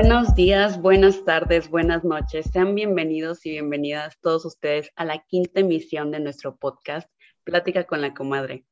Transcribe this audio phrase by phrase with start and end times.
[0.00, 2.46] Buenos días, buenas tardes, buenas noches.
[2.52, 7.10] Sean bienvenidos y bienvenidas todos ustedes a la quinta emisión de nuestro podcast,
[7.42, 8.64] Plática con la Comadre.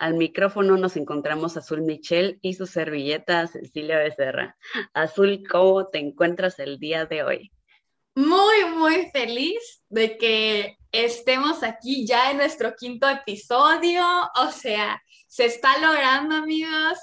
[0.00, 4.56] Al micrófono nos encontramos Azul Michel y su servilleta Cecilia Becerra.
[4.94, 7.52] Azul, ¿cómo te encuentras el día de hoy?
[8.16, 14.02] Muy, muy feliz de que estemos aquí ya en nuestro quinto episodio.
[14.44, 16.98] O sea, se está logrando, amigos.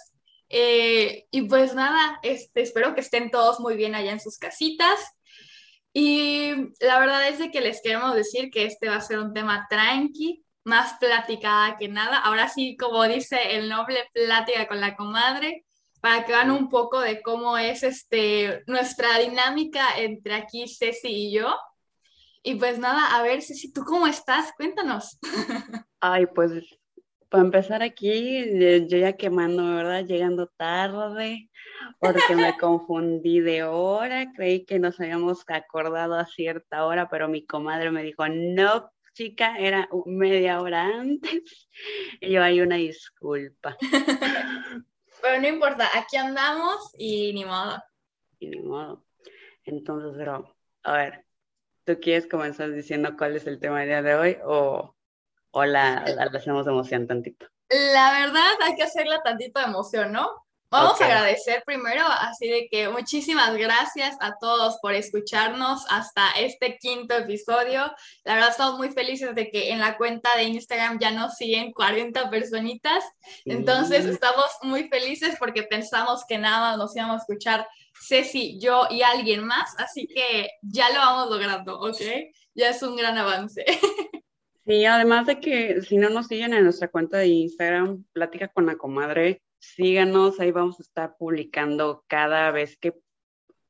[0.54, 5.00] Eh, y pues nada, este, espero que estén todos muy bien allá en sus casitas.
[5.94, 9.34] Y la verdad es de que les queremos decir que este va a ser un
[9.34, 12.18] tema tranqui, más platicada que nada.
[12.18, 15.66] Ahora sí, como dice el noble, plática con la comadre,
[16.02, 21.34] para que vean un poco de cómo es este, nuestra dinámica entre aquí Ceci y
[21.34, 21.56] yo.
[22.44, 24.52] Y pues nada, a ver, Ceci, ¿tú cómo estás?
[24.58, 25.18] Cuéntanos.
[26.00, 26.52] Ay, pues
[27.32, 28.44] para empezar aquí,
[28.90, 30.04] yo ya quemando, ¿verdad?
[30.04, 31.50] Llegando tarde,
[31.98, 37.46] porque me confundí de hora, creí que nos habíamos acordado a cierta hora, pero mi
[37.46, 41.70] comadre me dijo, no, chica, era media hora antes.
[42.20, 43.78] Y yo hay una disculpa.
[45.22, 47.82] pero no importa, aquí andamos y ni modo.
[48.40, 49.06] Y ni modo.
[49.64, 51.26] Entonces, pero, a ver,
[51.86, 54.96] ¿tú quieres comenzar diciendo cuál es el tema del día de hoy o
[55.52, 57.48] o la, la, hacemos emoción tantito?
[57.70, 60.30] La verdad, hay que hacerla tantito de emoción, ¿no?
[60.72, 66.78] Vamos a agradecer primero, así de que muchísimas gracias a todos por escucharnos hasta este
[66.78, 67.92] quinto episodio.
[68.24, 71.74] La verdad estamos muy felices de que en la cuenta de Instagram ya nos siguen
[71.74, 73.04] 40 personitas.
[73.44, 77.68] Entonces estamos muy felices porque pensamos que nada más nos íbamos a escuchar
[78.08, 79.76] Ceci, yo y alguien más.
[79.78, 82.00] Así que ya lo vamos logrando, ¿ok?
[82.56, 83.66] Ya es un gran avance.
[84.72, 88.68] Sí, además de que si no nos siguen en nuestra cuenta de Instagram, Plática con
[88.68, 92.94] la Comadre, síganos, ahí vamos a estar publicando cada vez que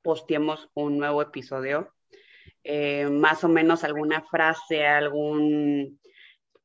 [0.04, 1.92] posteemos un nuevo episodio,
[2.64, 6.00] eh, más o menos alguna frase, algún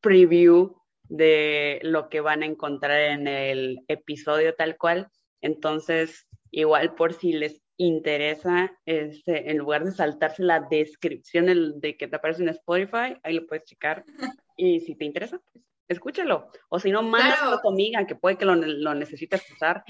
[0.02, 5.08] preview de lo que van a encontrar en el episodio tal cual.
[5.40, 11.46] Entonces, igual por si les interesa, este, en lugar de saltarse la descripción
[11.80, 14.04] de que te aparece en Spotify, ahí lo puedes checar.
[14.58, 16.50] Y si te interesa, pues escúchalo.
[16.70, 19.84] O si no, mándalo a tu amiga que puede que lo, lo necesites usar.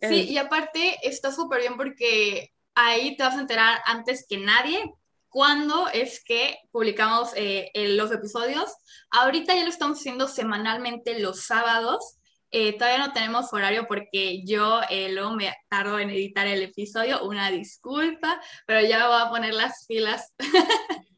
[0.00, 4.94] Sí, y aparte está súper bien porque ahí te vas a enterar antes que nadie
[5.34, 8.72] cuándo es que publicamos eh, los episodios.
[9.10, 12.18] Ahorita ya lo estamos haciendo semanalmente los sábados.
[12.56, 17.24] Eh, todavía no tenemos horario porque yo eh, luego me tardo en editar el episodio,
[17.24, 20.32] una disculpa, pero ya voy a poner las filas.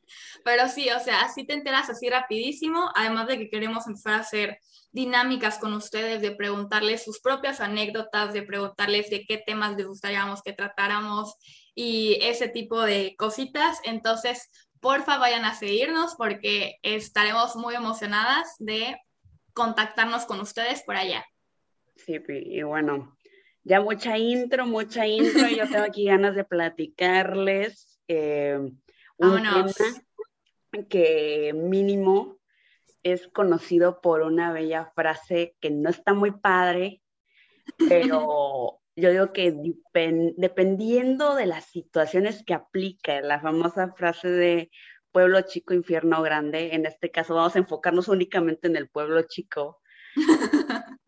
[0.47, 4.21] pero sí, o sea, así te enteras así rapidísimo, además de que queremos empezar a
[4.21, 4.59] hacer
[4.93, 10.41] dinámicas con ustedes, de preguntarles sus propias anécdotas, de preguntarles de qué temas les gustaríamos
[10.41, 11.35] que tratáramos
[11.75, 13.79] y ese tipo de cositas.
[13.85, 14.49] Entonces,
[14.81, 18.97] porfa, vayan a seguirnos porque estaremos muy emocionadas de
[19.57, 21.25] contactarnos con ustedes por allá.
[21.97, 23.17] Sí, y bueno,
[23.65, 28.59] ya mucha intro, mucha intro, yo tengo aquí ganas de platicarles eh,
[29.17, 29.73] un tema
[30.91, 32.39] que mínimo
[33.03, 37.01] es conocido por una bella frase que no está muy padre,
[37.89, 39.55] pero yo digo que
[40.37, 44.71] dependiendo de las situaciones que aplica, la famosa frase de
[45.17, 46.75] pueblo chico, infierno grande.
[46.75, 49.81] En este caso vamos a enfocarnos únicamente en el pueblo chico,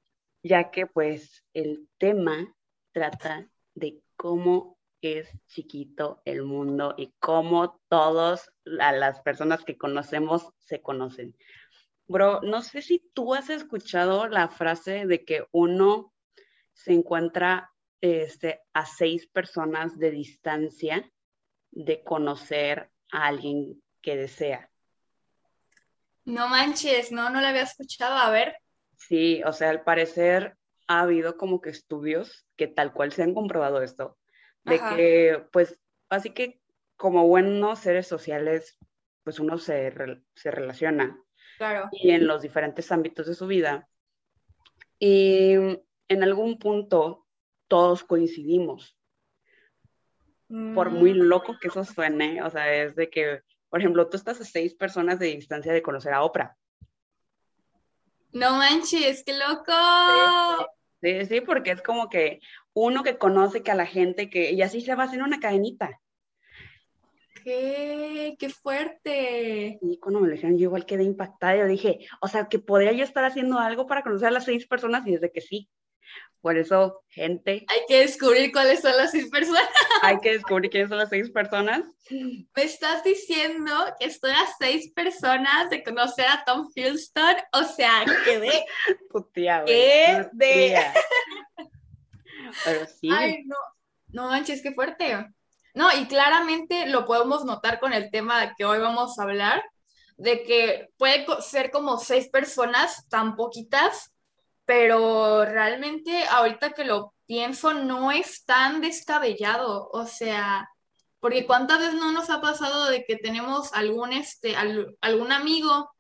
[0.43, 2.57] ya que pues el tema
[2.93, 10.55] trata de cómo es chiquito el mundo y cómo todos a las personas que conocemos
[10.57, 11.37] se conocen.
[12.07, 16.15] Bro, no sé si tú has escuchado la frase de que uno
[16.73, 21.13] se encuentra este, a seis personas de distancia
[21.73, 24.71] de conocer a alguien que desea.
[26.25, 28.17] No manches, no, no la había escuchado.
[28.17, 28.57] A ver.
[28.97, 30.57] Sí, o sea, al parecer
[30.87, 34.19] ha habido como que estudios que tal cual se han comprobado esto,
[34.65, 35.79] de que pues
[36.09, 36.61] así que
[36.97, 38.79] como buenos seres sociales,
[39.23, 39.95] pues uno se,
[40.35, 41.19] se relaciona.
[41.57, 41.89] Claro.
[41.93, 43.89] Y en los diferentes ámbitos de su vida.
[44.99, 45.53] Y
[46.09, 47.27] en algún punto
[47.69, 48.97] todos coincidimos.
[50.49, 51.23] Por muy mm.
[51.23, 54.75] loco que eso suene, o sea, es de que por ejemplo, tú estás a seis
[54.75, 56.57] personas de distancia de conocer a Oprah.
[58.33, 59.73] No manches, qué loco.
[61.01, 62.41] Sí, sí, porque es como que
[62.75, 66.01] uno que conoce que a la gente que, y así se va hacer una cadenita.
[67.45, 68.37] ¿Qué?
[68.39, 69.79] ¡Qué fuerte!
[69.81, 71.57] Y cuando me lo dijeron, yo igual quedé impactada.
[71.57, 74.67] Yo dije, o sea, que podría yo estar haciendo algo para conocer a las seis
[74.67, 75.69] personas y desde que sí.
[76.41, 77.65] Por eso, gente.
[77.69, 79.69] Hay que descubrir cuáles son las seis personas.
[80.03, 81.83] Hay que descubrir quiénes son las seis personas.
[82.11, 87.37] Me estás diciendo que estoy a seis personas de conocer a Tom Hiddleston.
[87.53, 88.65] O sea, que de.
[89.11, 90.79] Putia, ¿Qué de?
[92.65, 93.11] Pero sí.
[93.13, 93.57] Ay, no.
[94.11, 95.17] No manches, qué fuerte.
[95.75, 99.63] No, y claramente lo podemos notar con el tema de que hoy vamos a hablar,
[100.17, 104.13] de que puede ser como seis personas tan poquitas
[104.69, 110.69] pero realmente ahorita que lo pienso no es tan descabellado, o sea,
[111.21, 114.55] porque cuántas veces no nos ha pasado de que tenemos algún, este,
[115.01, 115.91] algún amigo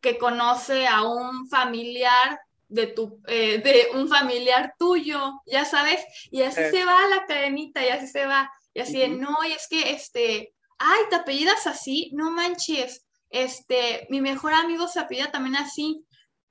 [0.00, 6.00] que conoce a un familiar de tu, eh, de un familiar tuyo, ya sabes,
[6.32, 9.52] y así se va la cadenita, y así se va, y así de, no, y
[9.52, 15.30] es que, este, ay, te apellidas así, no manches, este, mi mejor amigo se apellida
[15.30, 16.04] también así,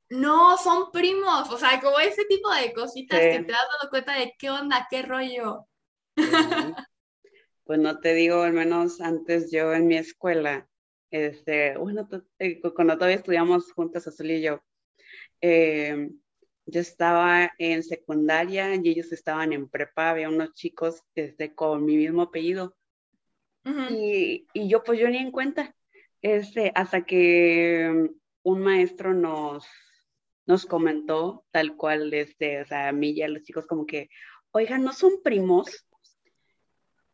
[0.09, 4.13] no, son primos, o sea, como ese tipo de cositas que te has dado cuenta
[4.13, 5.67] de qué onda, qué rollo.
[7.69, 10.67] Pues no te digo, al menos antes yo en mi escuela,
[11.11, 12.09] este, bueno,
[12.39, 14.63] eh, cuando todavía estudiamos juntas, Azul y yo,
[15.39, 16.09] eh,
[16.65, 21.95] yo estaba en secundaria y ellos estaban en prepa, había unos chicos este, con mi
[21.95, 22.75] mismo apellido.
[23.63, 25.75] y, y, yo pues yo ni en cuenta,
[26.23, 28.09] este, hasta que
[28.41, 29.67] un maestro nos,
[30.49, 34.09] nos comentó tal cual, este, o sea, a mí y a los chicos como que,
[34.49, 35.85] oigan, ¿no son primos?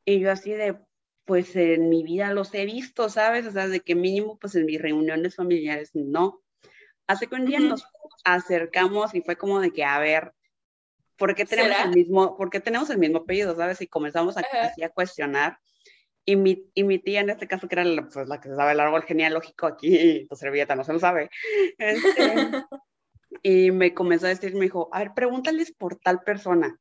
[0.06, 0.80] Y yo así de,
[1.26, 3.46] pues en mi vida los he visto, ¿sabes?
[3.46, 6.42] O sea, de que mínimo, pues en mis reuniones familiares no.
[7.08, 7.86] Hace que un día nos
[8.24, 10.32] acercamos y fue como de que, a ver,
[11.18, 13.82] ¿por qué tenemos el mismo, por tenemos el mismo apellido, ¿sabes?
[13.82, 15.60] Y comenzamos a, a cuestionar.
[16.24, 18.56] Y mi, y mi, tía, en este caso, que era la, pues, la que se
[18.56, 21.30] sabe el árbol genealógico aquí, tu servilleta no se lo sabe,
[21.78, 21.94] este,
[23.44, 26.80] y me comenzó a decir, me dijo, a ver, pregúntales por tal persona.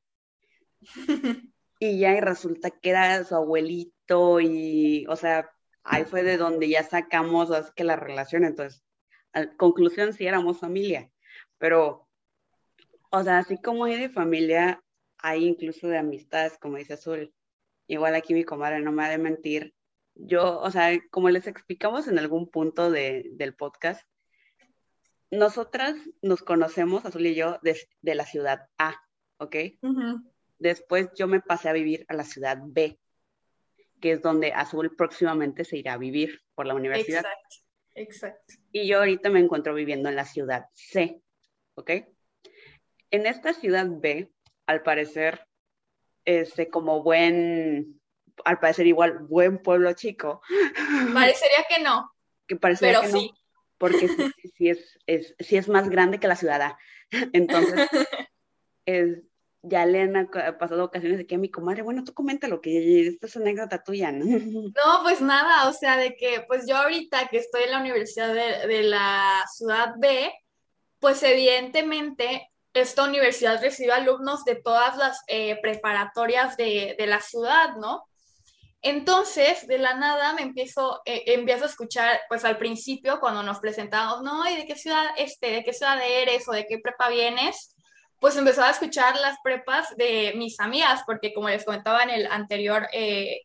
[1.78, 5.50] y ya y resulta que era su abuelito y, o sea,
[5.82, 8.82] ahí fue de donde ya sacamos es que la relación, entonces,
[9.32, 11.10] a conclusión sí éramos familia,
[11.58, 12.08] pero,
[13.10, 14.82] o sea, así como hay de familia,
[15.18, 17.32] hay incluso de amistades, como dice Azul.
[17.86, 19.74] Igual aquí mi comadre no me ha de mentir.
[20.14, 24.06] Yo, o sea, como les explicamos en algún punto de, del podcast,
[25.30, 28.94] nosotras nos conocemos, Azul y yo, de, la ciudad A,
[29.38, 29.56] ¿ok?
[30.58, 32.98] Después yo me pasé a vivir a la ciudad B,
[34.00, 37.20] que es donde Azul próximamente se irá a vivir por la universidad.
[37.20, 37.56] Exacto,
[37.94, 38.54] exacto.
[38.72, 41.20] Y yo ahorita me encuentro viviendo en la ciudad C,
[41.74, 41.90] ¿ok?
[43.10, 44.32] En esta ciudad B,
[44.66, 45.46] al parecer,
[46.24, 48.00] este, como buen,
[48.44, 50.40] al parecer igual, buen pueblo chico.
[51.14, 52.10] Parecería que no.
[52.46, 53.30] Que parecería que sí.
[53.30, 53.43] no
[53.84, 54.08] porque
[54.56, 56.72] sí, es, es, es más grande que la ciudad.
[57.34, 57.86] Entonces,
[58.86, 59.18] es,
[59.60, 62.14] ya le han pasado ocasiones de que a mi comadre, bueno, tú
[62.48, 64.24] lo que esta es anécdota tuya, ¿no?
[64.74, 68.32] No, pues nada, o sea, de que pues yo ahorita que estoy en la Universidad
[68.32, 70.32] de, la Ciudad B,
[70.98, 78.06] pues evidentemente esta universidad recibe alumnos de todas las eh, preparatorias de la ciudad, ¿no?
[78.86, 83.58] Entonces, de la nada me empiezo, eh, empiezo a escuchar, pues al principio, cuando nos
[83.58, 87.08] presentamos, no, ¿y de qué ciudad, este, de qué ciudad eres o de qué prepa
[87.08, 87.74] vienes?
[88.20, 92.26] Pues empezaba a escuchar las prepas de mis amigas, porque como les comentaba en el
[92.26, 93.40] anterior, eh,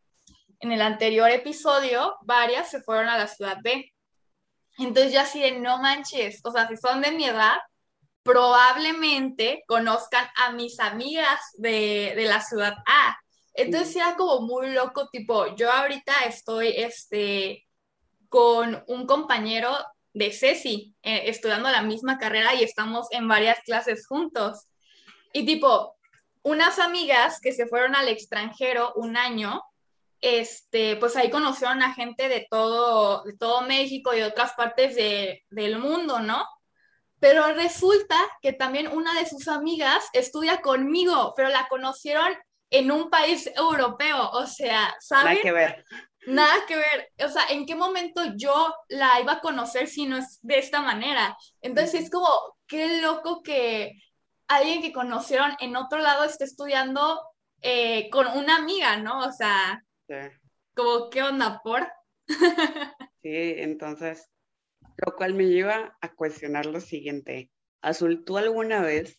[0.59, 3.93] en el anterior episodio, varias se fueron a la ciudad B.
[4.77, 7.59] Entonces yo así de, no manches, o sea, si son de mi edad,
[8.23, 13.17] probablemente conozcan a mis amigas de, de la ciudad A.
[13.53, 17.67] Entonces era como muy loco, tipo, yo ahorita estoy este,
[18.29, 19.75] con un compañero
[20.13, 24.67] de Ceci, eh, estudiando la misma carrera y estamos en varias clases juntos.
[25.33, 25.95] Y tipo,
[26.43, 29.61] unas amigas que se fueron al extranjero un año,
[30.21, 35.79] este, pues ahí conocieron a gente de todo, de todo México y otras partes del
[35.79, 36.45] mundo, ¿no?
[37.19, 42.33] Pero resulta que también una de sus amigas estudia conmigo, pero la conocieron
[42.69, 45.25] en un país europeo, o sea, ¿sabes?
[45.25, 45.85] Nada que ver.
[46.27, 50.17] Nada que ver, o sea, ¿en qué momento yo la iba a conocer si no
[50.17, 51.35] es de esta manera?
[51.61, 52.27] Entonces es como,
[52.67, 53.93] qué loco que
[54.47, 57.21] alguien que conocieron en otro lado esté estudiando
[57.61, 59.19] eh, con una amiga, ¿no?
[59.19, 59.83] O sea,
[60.75, 61.87] como, ¿qué onda por?
[63.23, 64.29] sí, entonces,
[64.97, 67.49] lo cual me lleva a cuestionar lo siguiente.
[67.81, 69.17] Azul, ¿tú alguna vez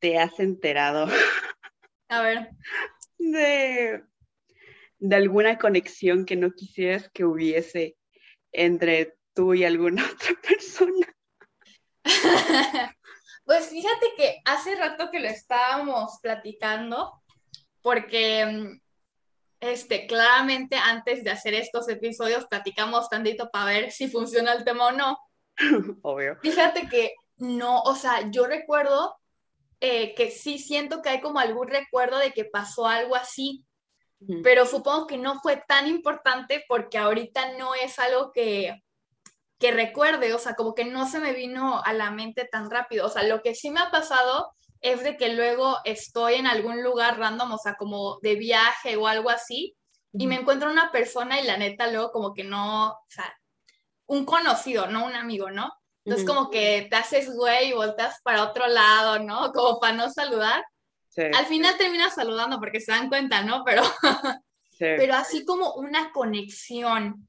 [0.00, 1.06] te has enterado
[2.10, 2.50] a ver.
[3.18, 4.02] De,
[4.98, 7.96] de alguna conexión que no quisieras que hubiese
[8.52, 11.06] entre tú y alguna otra persona.
[13.42, 17.20] Pues fíjate que hace rato que lo estábamos platicando,
[17.82, 18.78] porque
[19.58, 24.88] este, claramente antes de hacer estos episodios platicamos tantito para ver si funciona el tema
[24.88, 25.18] o no.
[26.02, 26.38] Obvio.
[26.40, 29.16] Fíjate que no, o sea, yo recuerdo
[29.80, 33.64] eh, que sí siento que hay como algún recuerdo de que pasó algo así,
[34.42, 38.82] pero supongo que no fue tan importante porque ahorita no es algo que,
[39.58, 43.06] que recuerde, o sea, como que no se me vino a la mente tan rápido.
[43.06, 46.82] O sea, lo que sí me ha pasado es de que luego estoy en algún
[46.82, 49.74] lugar random, o sea, como de viaje o algo así,
[50.12, 53.32] y me encuentro una persona y la neta luego como que no, o sea,
[54.06, 55.72] un conocido, no un amigo, ¿no?
[56.04, 59.52] Entonces como que te haces güey y volteas para otro lado, ¿no?
[59.52, 60.64] Como para no saludar.
[61.16, 63.62] Al final terminas saludando porque se dan cuenta, ¿no?
[63.64, 63.82] Pero,
[64.78, 67.28] pero así como una conexión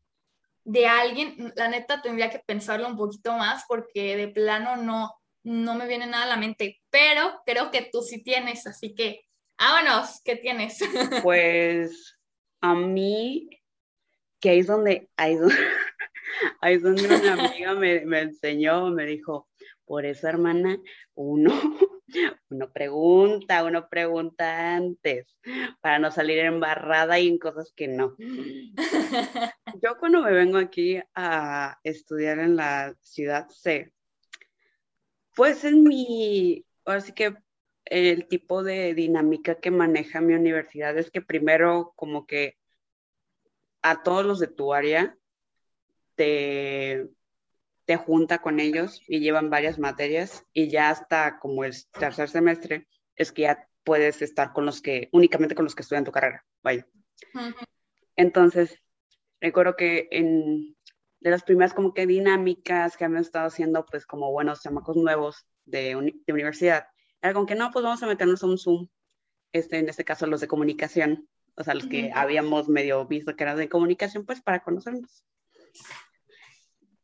[0.63, 5.11] de alguien, la neta tendría que pensarlo un poquito más porque de plano no,
[5.43, 9.25] no me viene nada a la mente, pero creo que tú sí tienes, así que
[9.57, 10.79] vámonos, ¿qué tienes?
[11.23, 12.17] Pues
[12.61, 13.49] a mí,
[14.39, 15.55] que ahí es donde, ahí donde,
[16.61, 19.49] ahí es donde una amiga me, me enseñó, me dijo,
[19.85, 20.77] por eso hermana,
[21.13, 21.51] uno,
[22.49, 25.37] uno pregunta, uno pregunta antes,
[25.81, 28.15] para no salir embarrada y en cosas que no.
[29.81, 33.91] Yo cuando me vengo aquí a estudiar en la ciudad sé
[35.35, 37.35] pues en mi, así que
[37.85, 42.57] el tipo de dinámica que maneja mi universidad es que primero como que
[43.81, 45.17] a todos los de tu área
[46.15, 47.09] te,
[47.85, 52.87] te junta con ellos y llevan varias materias y ya hasta como el tercer semestre
[53.15, 56.45] es que ya puedes estar con los que, únicamente con los que estudian tu carrera,
[56.63, 56.87] vaya.
[58.15, 58.77] Entonces,
[59.39, 60.75] recuerdo que en,
[61.19, 65.45] de las primeras como que dinámicas que hemos estado haciendo, pues como buenos chamacos nuevos
[65.65, 65.95] de,
[66.27, 66.87] universidad,
[67.21, 68.87] era como que no, pues vamos a meternos a un Zoom,
[69.51, 73.43] este, en este caso los de comunicación, o sea, los que habíamos medio visto que
[73.43, 75.23] eran de comunicación, pues para conocernos.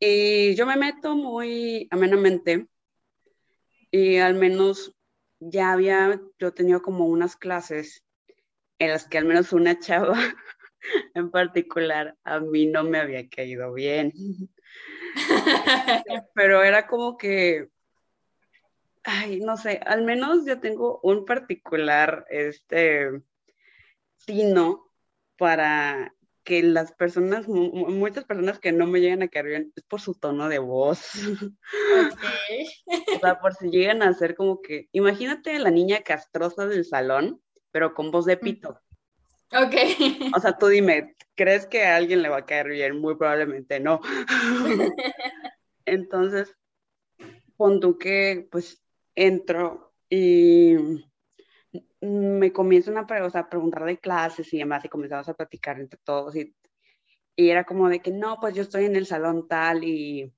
[0.00, 2.68] Y yo me meto muy amenamente
[3.90, 4.94] y al menos
[5.40, 8.04] ya había, yo tenía como unas clases
[8.78, 10.18] en las que al menos una chava
[11.14, 14.12] en particular a mí no me había caído bien.
[16.34, 17.70] Pero era como que,
[19.02, 23.22] ay, no sé, al menos yo tengo un particular, este,
[24.16, 24.92] sino
[25.36, 26.14] para
[26.48, 30.14] que las personas, muchas personas que no me llegan a caer bien, es por su
[30.14, 31.12] tono de voz.
[33.16, 37.42] o sea, por si llegan a ser como que, imagínate la niña castrosa del salón,
[37.70, 38.80] pero con voz de pito.
[39.52, 39.74] Ok.
[40.34, 42.98] O sea, tú dime, ¿crees que a alguien le va a caer bien?
[42.98, 44.00] Muy probablemente no.
[45.84, 46.56] Entonces,
[47.58, 48.82] pon tú que pues
[49.14, 50.76] entro y
[52.00, 55.98] me comienzan a, o sea, preguntar de clases y demás y comenzamos a platicar entre
[56.04, 56.54] todos y,
[57.36, 60.32] y era como de que no, pues yo estoy en el salón tal y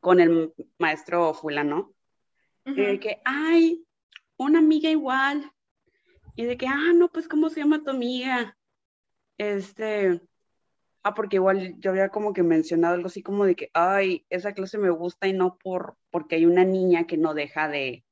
[0.00, 1.92] con el maestro fulano.
[2.64, 3.86] Y de que, ay,
[4.36, 5.52] una amiga igual,
[6.36, 8.56] y de que, ah, no, pues, ¿cómo se llama tu amiga?
[9.38, 10.20] Este,
[11.02, 14.52] ah, porque igual yo había como que mencionado algo así como de que, ay, esa
[14.52, 18.04] clase me gusta y no por, porque hay una niña que no deja de,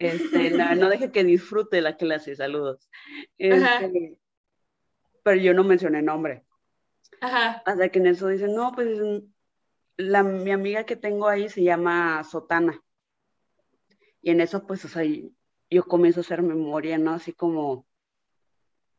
[0.00, 2.88] este, no, deja que disfrute la clase, saludos.
[3.36, 4.18] Este,
[5.22, 6.42] pero yo no mencioné nombre.
[7.20, 7.62] Ajá.
[7.66, 8.98] Hasta que en eso dicen, no, pues
[9.98, 12.82] la, mi amiga que tengo ahí se llama Sotana.
[14.22, 15.02] Y en eso, pues, o sea,
[15.70, 17.12] yo comienzo a hacer memoria, ¿no?
[17.12, 17.86] Así como,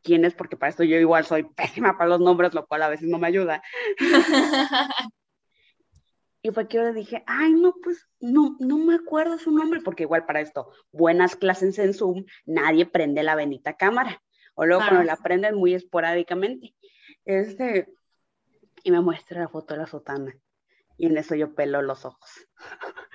[0.04, 0.36] ¿quién es?
[0.36, 3.18] Porque para esto yo igual soy pésima para los nombres, lo cual a veces no
[3.18, 3.64] me ayuda.
[6.42, 9.82] y fue que yo le dije, ay, no, pues no, no me acuerdo su nombre,
[9.82, 14.22] porque igual para esto, buenas clases en Zoom, nadie prende la bendita cámara.
[14.56, 16.76] O luego cuando la prenden muy esporádicamente.
[17.26, 17.88] Este,
[18.84, 20.36] y me muestra la foto de la sotana.
[20.98, 22.48] Y en eso yo pelo los ojos.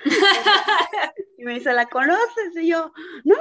[1.38, 2.56] Y me dice, ¿la conoces?
[2.56, 2.92] Y yo,
[3.24, 3.36] no.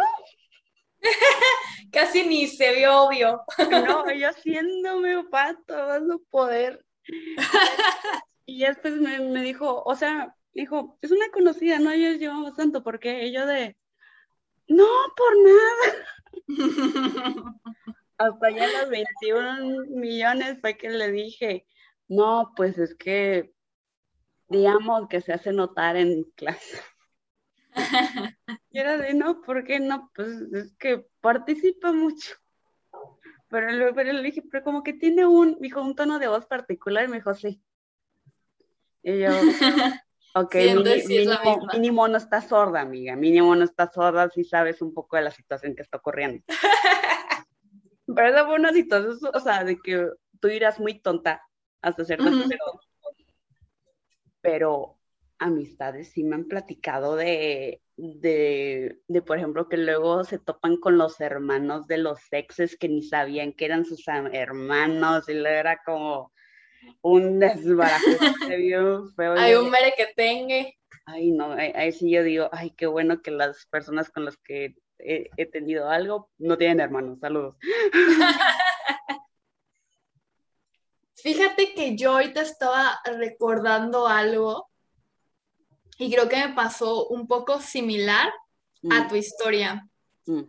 [1.93, 3.41] Casi ni se vio obvio.
[3.71, 6.85] no, yo haciéndome pato, no poder.
[8.45, 12.83] y después me, me, dijo, o sea, dijo, es una conocida, no ellos llevamos tanto,
[12.83, 13.75] porque yo de,
[14.67, 15.95] no, por nada.
[18.17, 21.67] Hasta ya los 21 millones fue que le dije,
[22.07, 23.53] no, pues es que,
[24.47, 26.79] digamos que se hace notar en clase.
[28.69, 30.11] y era de, no, ¿por qué no?
[30.15, 32.35] Pues es que participa mucho.
[33.49, 37.07] Pero, le dije, pero como que tiene un, dijo, un tono de voz particular, y
[37.07, 37.61] me dijo, sí.
[39.07, 39.29] Y yo,
[40.37, 40.53] Ok,
[41.73, 43.15] mínimo, no está sorda, amiga.
[43.15, 46.43] Mínimo no está sorda si sabes un poco de la situación que está ocurriendo.
[48.05, 50.09] Pero esa fue una situación, o sea, de que
[50.41, 51.41] tú irás muy tonta
[51.81, 52.49] hasta cierto punto.
[54.41, 54.99] Pero
[55.39, 60.97] amistades sí me han platicado de, de, de, por ejemplo, que luego se topan con
[60.97, 65.81] los hermanos de los exes que ni sabían que eran sus hermanos y luego era
[65.85, 66.33] como
[67.01, 68.05] un desbarajo
[69.15, 69.37] feo.
[69.37, 70.69] Hay un mere que tenga.
[71.05, 74.75] Ay, no, ahí, sí yo digo, ay, qué bueno que las personas con las que
[74.97, 77.19] he, he tenido algo no tienen hermanos.
[77.19, 77.55] Saludos.
[81.15, 84.69] Fíjate que yo ahorita estaba recordando algo
[85.97, 88.31] y creo que me pasó un poco similar
[88.91, 89.07] a mm.
[89.07, 89.87] tu historia.
[90.25, 90.41] Mm.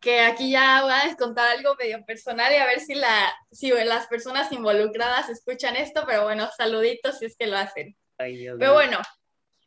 [0.00, 3.70] Que aquí ya voy a descontar algo medio personal y a ver si, la, si
[3.70, 7.96] las personas involucradas escuchan esto, pero bueno, saluditos si es que lo hacen.
[8.16, 8.98] pero bueno,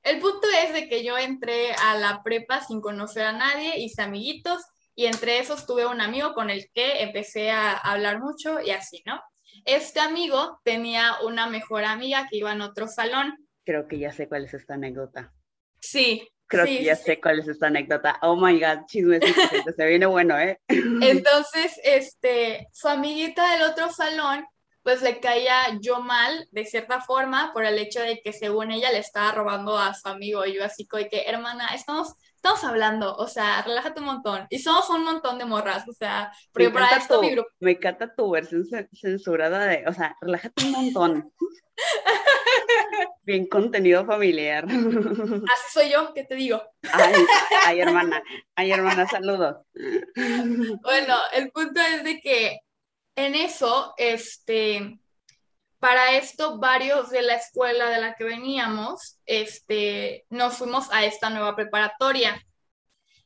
[0.02, 4.02] el punto es de que yo entré a la prepa sin conocer a nadie, hice
[4.02, 4.64] amiguitos
[4.96, 9.04] y entre esos tuve un amigo con el que empecé a hablar mucho y así,
[9.06, 9.22] ¿no?
[9.66, 14.28] Este amigo tenía una mejor amiga que iba en otro salón Creo que ya sé
[14.28, 15.34] cuál es esta anécdota.
[15.80, 16.28] Sí.
[16.54, 18.18] Creo que ya sé cuál es esta anécdota.
[18.22, 20.60] Oh my God, chismecito, se viene bueno, ¿eh?
[20.70, 24.46] Entonces, este, su amiguita del otro salón,
[24.84, 28.92] pues le caía yo mal, de cierta forma, por el hecho de que según ella
[28.92, 30.46] le estaba robando a su amigo.
[30.46, 34.46] Y yo así como que, hermana, estamos estamos hablando, o sea, relájate un montón.
[34.50, 37.48] Y somos un montón de morras, o sea, porque para esto mi grupo.
[37.62, 41.32] Me encanta tu versión censurada de, o sea, relájate un montón.
[43.26, 44.66] Bien contenido familiar.
[44.66, 46.62] Así soy yo, ¿qué te digo?
[46.92, 47.14] Ay,
[47.66, 48.22] ay, hermana,
[48.54, 49.66] ay, hermana, saludos.
[50.14, 52.60] Bueno, el punto es de que
[53.16, 55.00] en eso, este,
[55.80, 61.30] para esto, varios de la escuela de la que veníamos, este, nos fuimos a esta
[61.30, 62.46] nueva preparatoria.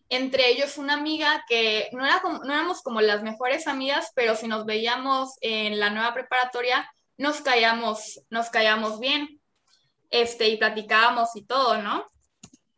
[0.10, 4.48] Entre ellos una amiga que no, era no éramos como las mejores amigas, pero si
[4.48, 9.42] nos veíamos en la nueva preparatoria, nos caíamos, nos caíamos bien,
[10.10, 12.06] este, y platicábamos y todo, ¿no?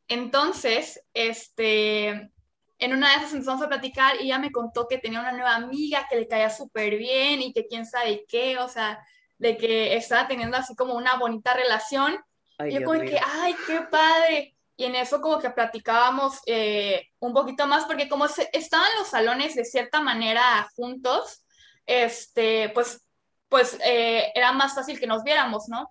[0.08, 2.32] Entonces, este,
[2.80, 5.56] en una de esas empezamos a platicar y ella me contó que tenía una nueva
[5.56, 9.06] amiga que le caía súper bien y que quién sabe qué, o sea,
[9.38, 12.18] de que estaba teniendo así como una bonita relación.
[12.66, 14.56] y yo como que, ay, qué padre.
[14.76, 19.56] Y en eso como que platicábamos eh, un poquito más, porque como estaban los salones
[19.56, 21.46] de cierta manera juntos,
[21.86, 23.06] este, pues,
[23.50, 25.90] pues eh, era más fácil que nos viéramos, ¿no?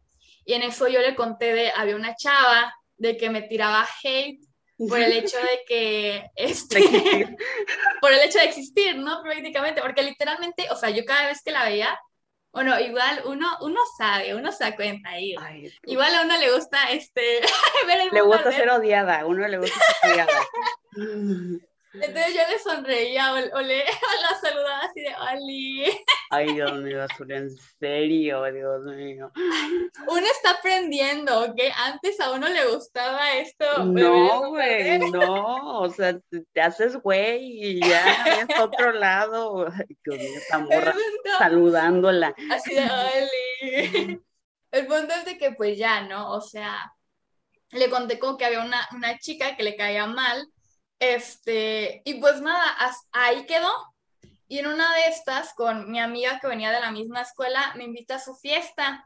[0.48, 4.40] Y en eso yo le conté de, había una chava de que me tiraba hate
[4.78, 6.80] por el hecho de que, este,
[8.00, 9.22] por el hecho de existir, ¿no?
[9.22, 12.00] Prácticamente, porque literalmente, o sea, yo cada vez que la veía,
[12.50, 15.34] bueno, igual uno, uno sabe, uno se da cuenta ahí.
[15.84, 17.40] igual a uno le gusta este
[17.86, 21.58] ver el Le gusta ser odiada, a uno le gusta ser odiada.
[22.02, 23.84] Entonces yo le sonreía o, le
[24.22, 25.84] la saludaba así de ¡Oli!
[26.30, 29.30] Ay, Dios mío, Azul, en serio, Dios mío.
[30.08, 33.84] Uno está aprendiendo, que antes a uno le gustaba esto.
[33.84, 36.18] No, güey, no, o sea,
[36.52, 39.66] te, haces güey y ya es otro lado.
[39.72, 40.94] Ay, Dios mío, esta morra
[41.38, 42.34] saludándola.
[42.50, 44.20] Así de ¡Oli!
[44.70, 46.30] El punto es de que pues ya, ¿no?
[46.32, 46.92] O sea,
[47.70, 50.46] le conté como que había una, una chica que le caía mal
[50.98, 52.76] este, y pues nada,
[53.12, 53.70] ahí quedó.
[54.48, 57.84] Y en una de estas, con mi amiga que venía de la misma escuela, me
[57.84, 59.04] invita a su fiesta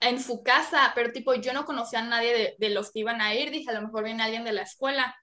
[0.00, 3.20] en su casa, pero tipo, yo no conocía a nadie de, de los que iban
[3.20, 5.14] a ir, dije, a lo mejor viene alguien de la escuela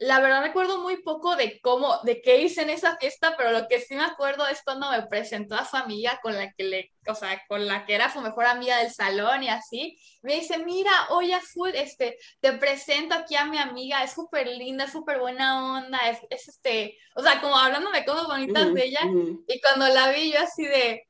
[0.00, 3.66] la verdad recuerdo muy poco de cómo, de qué hice en esa fiesta, pero lo
[3.66, 6.92] que sí me acuerdo es cuando me presentó a su amiga con la que le,
[7.08, 9.98] o sea, con la que era su mejor amiga del salón y así.
[10.22, 14.84] Me dice, mira, oye, Azul, este, te presento aquí a mi amiga, es súper linda,
[14.84, 19.00] es súper buena onda, es, este, o sea, como hablándome cosas bonitas de ella.
[19.48, 21.08] Y cuando la vi yo así de,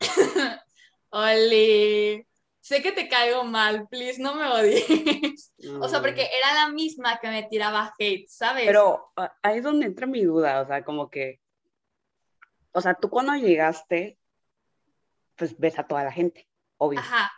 [1.10, 2.26] Oli,
[2.66, 5.52] sé que te caigo mal, please, no me odies.
[5.80, 8.66] O sea, porque era la misma que me tiraba hate, ¿sabes?
[8.66, 11.40] Pero ahí es donde entra mi duda, o sea, como que,
[12.72, 14.18] o sea, tú cuando llegaste,
[15.34, 17.00] pues ves a toda la gente, obvio.
[17.00, 17.32] Ajá.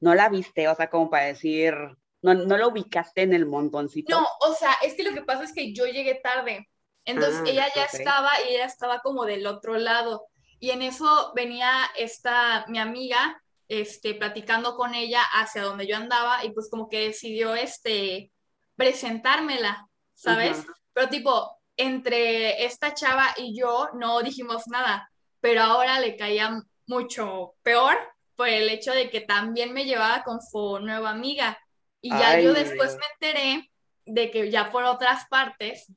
[0.00, 1.74] No la viste, o sea, como para decir,
[2.22, 4.18] no, no la ubicaste en el montoncito.
[4.18, 6.68] No, o sea, es que lo que pasa es que yo llegué tarde.
[7.04, 10.26] Entonces ah, ella ya estaba y ella estaba como del otro lado.
[10.60, 16.44] Y en eso venía esta, mi amiga, este, platicando con ella hacia donde yo andaba
[16.44, 18.30] y pues como que decidió, este,
[18.76, 20.64] presentármela, ¿sabes?
[20.92, 27.54] Pero tipo, entre esta chava y yo no dijimos nada, pero ahora le caía mucho
[27.62, 27.96] peor
[28.36, 31.58] por el hecho de que también me llevaba con su nueva amiga.
[32.00, 33.70] Y ya yo después me enteré
[34.04, 35.92] de que ya por otras partes,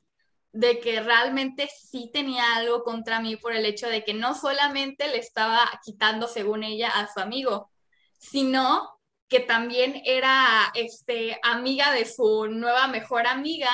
[0.51, 5.07] de que realmente sí tenía algo contra mí por el hecho de que no solamente
[5.07, 7.71] le estaba quitando, según ella, a su amigo,
[8.17, 13.69] sino que también era este, amiga de su nueva mejor amiga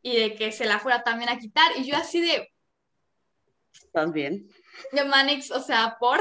[0.00, 1.72] y de que se la fuera también a quitar.
[1.76, 2.48] Y yo así de...
[3.72, 4.48] ¿Estás bien?
[4.92, 6.20] De Manix, o sea, por...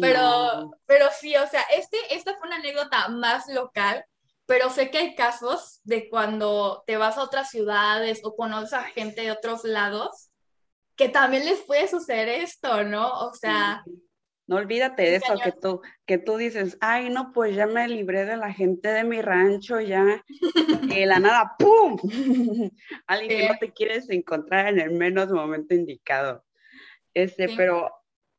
[0.00, 4.04] pero, pero sí, o sea, este, esta fue una anécdota más local,
[4.52, 8.82] pero sé que hay casos de cuando te vas a otras ciudades o conoces a
[8.82, 10.30] gente de otros lados,
[10.94, 13.08] que también les puede suceder esto, ¿no?
[13.20, 13.82] O sea...
[14.46, 18.26] No olvídate de eso, que tú, que tú dices, ay, no, pues ya me libré
[18.26, 20.22] de la gente de mi rancho, ya,
[21.02, 21.96] y la nada, ¡pum!
[23.06, 26.44] Alguien que no te quieres encontrar en el menos momento indicado.
[27.14, 27.90] Este, pero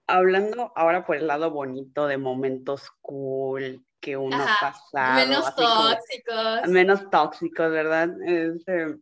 [0.06, 5.16] hablando ahora por el lado bonito de momentos cool que uno ha pasado.
[5.16, 6.68] Menos tóxicos.
[6.68, 8.10] menos tóxicos, ¿verdad?
[8.22, 8.98] Este,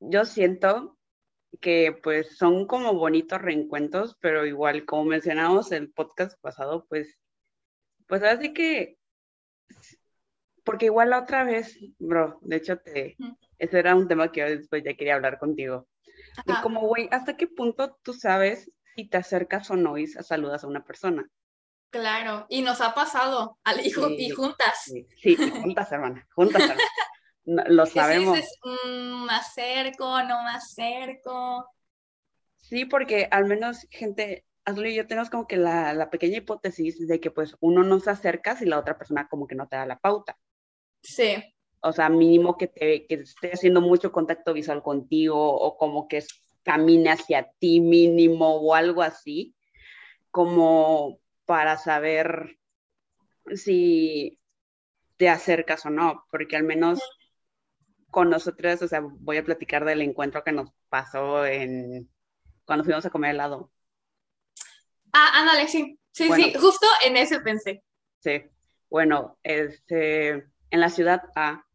[0.00, 0.98] yo siento
[1.58, 7.18] que pues son como bonitos reencuentros, pero igual como mencionamos en el podcast pasado, pues,
[8.06, 8.98] pues así que,
[10.62, 13.16] porque igual la otra vez, bro, de hecho te,
[13.58, 15.88] ese era un tema que yo después ya quería hablar contigo.
[16.44, 20.64] De como, güey, ¿hasta qué punto tú sabes si te acercas o no y saludas
[20.64, 21.26] a una persona?
[21.90, 24.92] Claro, y nos ha pasado, al, hijo y juntas.
[25.16, 26.82] Sí, juntas, hermana, juntas, hermana.
[27.68, 28.36] lo sabemos.
[28.36, 31.66] Dices, mm, me acerco, no me acerco.
[32.56, 37.20] Sí, porque al menos gente, Azul y yo tenemos como que la, pequeña hipótesis de
[37.20, 39.86] que pues uno no se acerca si la otra persona como que no te da
[39.86, 40.36] la pauta.
[41.00, 41.36] Sí.
[41.80, 46.24] O sea, mínimo que, te, que esté haciendo mucho contacto visual contigo o como que
[46.64, 49.54] camine hacia ti mínimo o algo así,
[50.32, 52.58] como para saber
[53.54, 54.38] si
[55.16, 57.00] te acercas o no, porque al menos
[58.10, 62.10] con nosotros, o sea, voy a platicar del encuentro que nos pasó en
[62.64, 63.72] cuando fuimos a comer helado.
[65.12, 65.98] Ah, ándale, sí.
[66.10, 67.84] Sí, sí, justo en ese pensé.
[68.20, 68.42] Sí.
[68.88, 71.66] Bueno, este, en la ciudad A,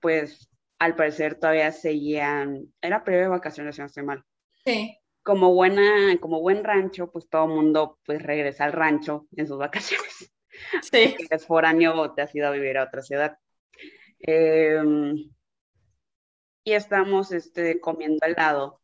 [0.00, 4.24] pues al parecer todavía seguían, era periodo de vacaciones, si no estoy mal.
[4.64, 4.98] Sí.
[5.22, 9.58] Como buena, como buen rancho, pues todo el mundo pues regresa al rancho en sus
[9.58, 10.28] vacaciones.
[10.82, 11.16] Sí.
[11.18, 13.36] Si es foráneo te has ido a vivir a otra ciudad.
[14.20, 14.80] Eh,
[16.64, 18.80] y estamos este, comiendo helado,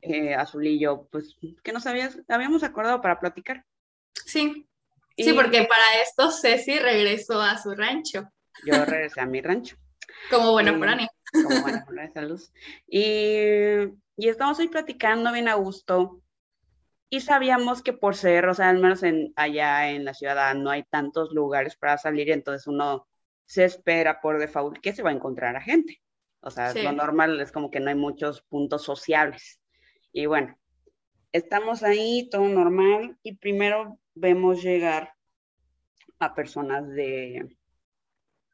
[0.00, 3.64] eh, Azulillo, pues que nos habías, habíamos acordado para platicar.
[4.12, 4.68] Sí,
[5.16, 8.28] sí, porque para esto Ceci regresó a su rancho.
[8.66, 9.76] Yo regresé a mi rancho.
[10.30, 11.08] Como buena foránea.
[11.42, 12.40] Como salud.
[12.86, 16.22] Y, y estamos ahí platicando bien a gusto.
[17.10, 20.70] Y sabíamos que por ser, o sea, al menos en, allá en la ciudad no
[20.70, 23.06] hay tantos lugares para salir, entonces uno
[23.46, 26.00] se espera por default que se va a encontrar a gente.
[26.40, 29.60] O sea, lo normal es como que no hay muchos puntos sociables.
[30.12, 30.58] Y bueno,
[31.32, 35.14] estamos ahí, todo normal, y primero vemos llegar
[36.18, 37.56] a personas de,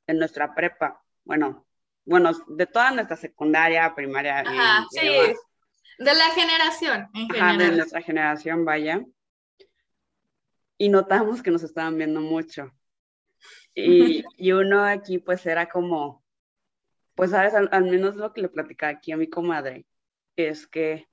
[0.06, 1.02] de nuestra prepa.
[1.24, 1.66] Bueno,
[2.10, 4.40] bueno, de toda nuestra secundaria, primaria.
[4.40, 4.98] Ajá, sí.
[4.98, 9.04] De la generación, en Ajá, de nuestra generación, vaya.
[10.76, 12.72] Y notamos que nos estaban viendo mucho.
[13.76, 16.24] Y, y uno aquí, pues, era como,
[17.14, 19.86] pues sabes, al, menos lo que le platicaba aquí a mi comadre
[20.34, 21.06] es que,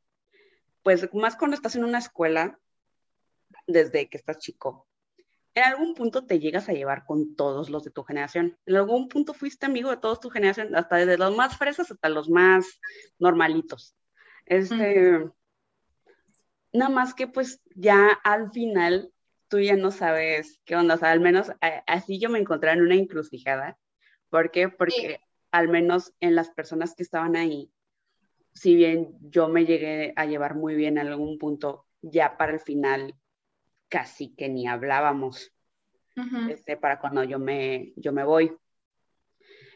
[0.82, 2.60] pues más cuando estás en una escuela,
[3.68, 4.87] desde que estás chico,
[5.58, 8.58] en algún punto te llegas a llevar con todos los de tu generación.
[8.66, 12.10] En algún punto fuiste amigo de todos tu generación, hasta desde los más fresas hasta
[12.10, 12.80] los más
[13.20, 13.96] normalitos.
[14.46, 15.24] Este,
[16.74, 19.12] Nada más que pues ya al final
[19.48, 21.52] tú ya no sabes qué onda, o sea, al menos
[21.88, 23.80] así yo me encontré en una encrucijada.
[24.30, 24.70] ¿Por qué?
[24.70, 27.72] Porque al menos en las personas que estaban ahí,
[28.54, 32.60] si bien yo me llegué a llevar muy bien en algún punto, ya para el
[32.60, 33.16] final
[33.90, 35.54] casi que ni hablábamos
[36.50, 38.56] este, para cuando yo me, yo me voy.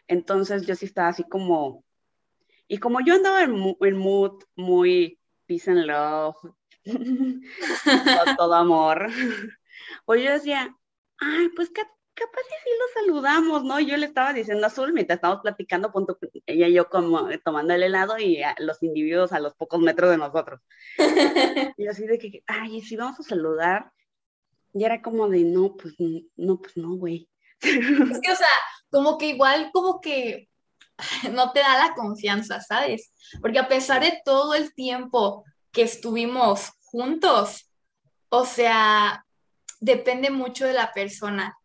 [0.08, 1.86] Entonces yo sí estaba así como,
[2.67, 6.36] y como yo andaba en, mood muy peace and love,
[6.84, 9.08] todo, todo, amor,
[10.06, 10.76] pues yo decía,
[11.19, 13.80] ay, pues qué capaz que sí lo saludamos, ¿no?
[13.80, 17.74] Yo le estaba diciendo a Azul, mientras estábamos platicando, punto, ella y yo como tomando
[17.74, 20.62] el helado y los individuos a los pocos metros de nosotros.
[21.78, 23.91] y así de que, ay, si vamos a saludar,
[24.74, 25.96] y era como de, no, pues
[26.38, 27.28] no, pues no, güey.
[27.62, 28.48] es que, o sea,
[28.90, 30.50] como que igual, como que
[31.32, 33.14] no te da la confianza, ¿sabes?
[33.42, 37.70] Porque a pesar de todo el tiempo que estuvimos juntos,
[38.30, 39.26] o sea,
[39.80, 41.58] depende mucho de la persona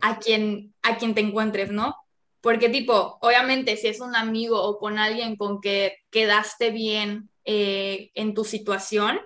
[0.00, 1.96] a, quien, a quien te encuentres, ¿no?
[2.40, 8.10] Porque tipo, obviamente si es un amigo o con alguien con que quedaste bien eh,
[8.14, 9.20] en tu situación,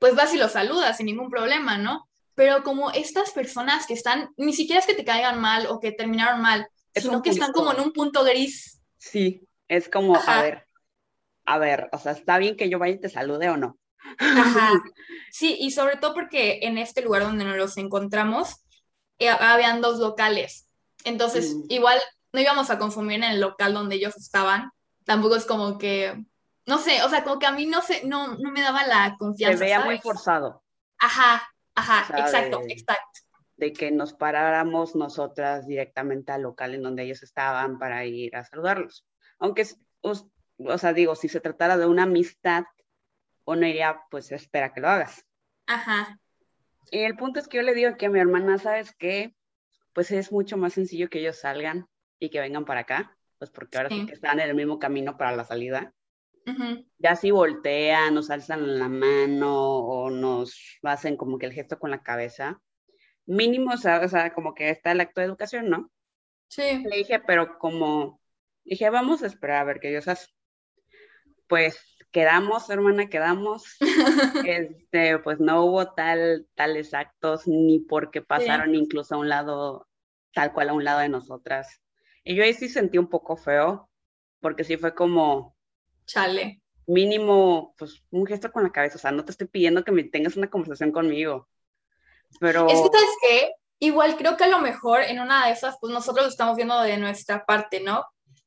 [0.00, 2.08] pues vas y lo saludas sin ningún problema, ¿no?
[2.34, 5.92] Pero como estas personas que están, ni siquiera es que te caigan mal o que
[5.92, 8.80] terminaron mal, sino que están como en un punto gris.
[8.98, 10.66] Sí, es como, a ver,
[11.44, 13.78] a ver, o sea, ¿está bien que yo vaya y te salude o no?
[14.18, 14.72] Ajá.
[15.32, 18.56] Sí, y sobre todo porque en este lugar donde nos los encontramos,
[19.20, 20.66] eh, habían dos locales.
[21.04, 21.66] Entonces, mm.
[21.68, 22.00] igual
[22.32, 24.72] no íbamos a consumir en el local donde ellos estaban.
[25.04, 26.24] Tampoco es como que,
[26.70, 29.16] no sé, o sea, como que a mí no sé, no, no me daba la
[29.18, 29.58] confianza.
[29.58, 30.62] Se veía muy forzado.
[30.98, 31.42] Ajá,
[31.74, 33.20] ajá, exacto, exacto.
[33.56, 38.44] De que nos paráramos nosotras directamente al local en donde ellos estaban para ir a
[38.44, 39.04] saludarlos.
[39.40, 39.66] Aunque,
[40.02, 42.62] o sea, digo, si se tratara de una amistad,
[43.46, 45.26] uno iría, pues espera que lo hagas.
[45.66, 46.20] Ajá.
[46.92, 49.34] Y el punto es que yo le digo que a mi hermana, ¿sabes qué?
[49.92, 51.88] Pues es mucho más sencillo que ellos salgan
[52.20, 55.16] y que vengan para acá, pues porque ahora sí, que están en el mismo camino
[55.16, 55.92] para la salida.
[56.98, 61.90] Ya si voltean, nos alzan la mano o nos hacen como que el gesto con
[61.90, 62.60] la cabeza,
[63.26, 65.90] mínimo, o sea, o sea, como que está el acto de educación, ¿no?
[66.48, 66.82] Sí.
[66.84, 68.20] Le dije, pero como,
[68.64, 70.34] dije, vamos a esperar a ver qué ellos hacen.
[71.46, 71.78] Pues
[72.10, 73.76] quedamos, hermana, quedamos.
[74.46, 79.88] este, pues no hubo tal, tales actos, ni porque pasaron incluso a un lado,
[80.34, 81.80] tal cual a un lado de nosotras.
[82.24, 83.88] Y yo ahí sí sentí un poco feo,
[84.40, 85.56] porque sí fue como...
[86.10, 86.60] Chale.
[86.86, 90.02] Mínimo, pues un gesto con la cabeza, o sea, no te estoy pidiendo que me
[90.02, 91.48] tengas una conversación conmigo.
[92.40, 92.66] Pero...
[92.68, 93.52] Es que, ¿sabes qué?
[93.78, 96.80] Igual creo que a lo mejor en una de esas, pues nosotros lo estamos viendo
[96.80, 98.04] de nuestra parte, ¿no?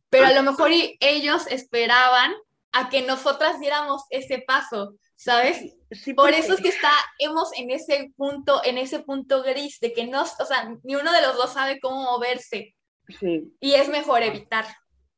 [0.09, 2.33] Pero a lo mejor ellos esperaban
[2.73, 5.73] a que nosotras diéramos ese paso, ¿sabes?
[6.15, 10.23] Por eso es que estamos en ese punto, en ese punto gris de que no,
[10.23, 12.75] o sea, ni uno de los dos sabe cómo moverse.
[13.19, 13.55] Sí.
[13.59, 14.65] Y es mejor evitar,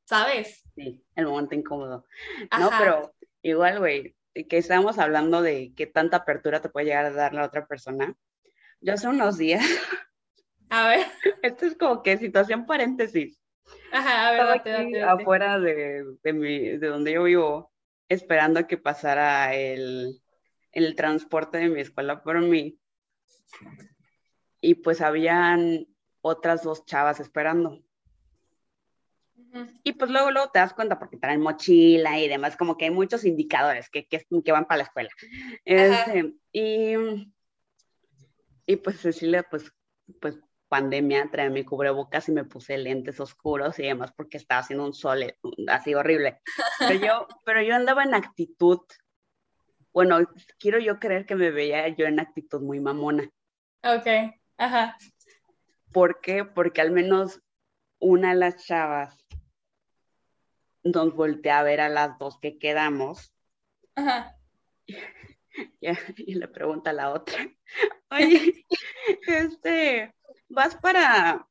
[0.06, 0.65] ¿sabes?
[0.76, 2.06] Sí, el momento incómodo.
[2.60, 7.12] No, pero igual, güey, que estamos hablando de qué tanta apertura te puede llegar a
[7.12, 8.16] dar la otra persona.
[8.82, 9.64] Yo hace unos días.
[10.70, 11.06] A ver.
[11.44, 13.40] Esto es como que situación paréntesis.
[13.92, 17.72] Ajá, a ver, date, afuera de, de, mi, de donde yo vivo,
[18.10, 20.22] esperando a que pasara el,
[20.72, 22.80] el transporte de mi escuela por mí.
[24.62, 25.88] Y pues habían
[26.22, 27.85] otras dos chavas esperando.
[29.84, 32.92] Y pues luego, luego te das cuenta porque traen mochila y demás, como que hay
[32.92, 35.10] muchos indicadores que, que, que van para la escuela.
[35.64, 36.94] Este, y,
[38.66, 39.72] y pues Cecilia, pues,
[40.20, 44.86] pues pandemia traía mi cubrebocas y me puse lentes oscuros y demás porque estaba haciendo
[44.86, 45.38] un sol eh,
[45.68, 46.42] así horrible.
[46.80, 48.80] Pero yo, pero yo andaba en actitud,
[49.94, 50.20] bueno,
[50.60, 53.30] quiero yo creer que me veía yo en actitud muy mamona.
[53.84, 54.98] Ok, ajá.
[55.92, 56.44] ¿Por qué?
[56.44, 57.42] Porque al menos
[58.00, 59.25] una de las chavas
[60.86, 63.34] nos voltea a ver a las dos que quedamos.
[63.96, 64.38] Ajá.
[66.18, 67.50] y le pregunta a la otra,
[68.12, 68.66] oye,
[69.28, 70.14] este,
[70.48, 71.48] ¿vas para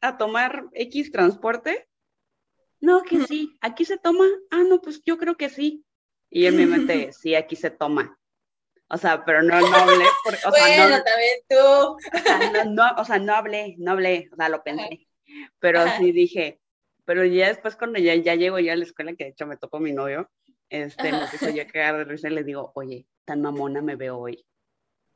[0.00, 1.88] a tomar X transporte?
[2.80, 4.24] No, que sí, aquí se toma.
[4.50, 5.84] Ah, no, pues yo creo que sí.
[6.30, 8.16] Y en mi mente, sí, aquí se toma.
[8.88, 10.04] O sea, pero no, no hablé.
[10.46, 11.56] o bueno, no, también tú.
[11.58, 15.08] O sea, no, o sea, no hablé, no hablé, o sea, lo pensé.
[15.58, 16.60] Pero sí dije,
[17.08, 19.56] pero ya después cuando ya, ya llego ya a la escuela, que de hecho me
[19.56, 20.30] tocó mi novio,
[20.68, 23.96] este, me empezó ya a cagar de risa y le digo, oye, tan mamona me
[23.96, 24.44] veo hoy.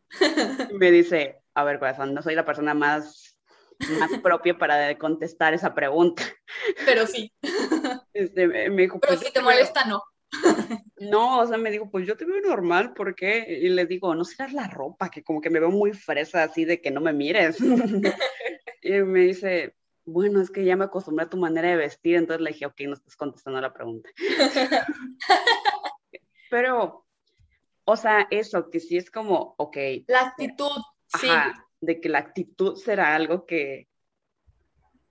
[0.70, 3.36] Y me dice, a ver, corazón, no soy la persona más,
[3.98, 6.22] más propia para contestar esa pregunta.
[6.86, 7.30] Pero sí.
[8.14, 10.02] Este, me dijo, Pero pues, si te molesta, no.
[10.96, 13.44] No, o sea, me dijo, pues yo te veo normal, ¿por qué?
[13.48, 16.64] Y le digo, no serás la ropa, que como que me veo muy fresa así
[16.64, 17.58] de que no me mires.
[18.82, 22.42] y me dice, bueno, es que ya me acostumbré a tu manera de vestir, entonces
[22.42, 24.08] le dije, ok, no estás contestando la pregunta.
[26.50, 27.06] Pero,
[27.84, 29.76] o sea, eso, que sí es como, ok.
[30.08, 30.70] La actitud,
[31.12, 33.88] Ajá, de que la actitud será algo que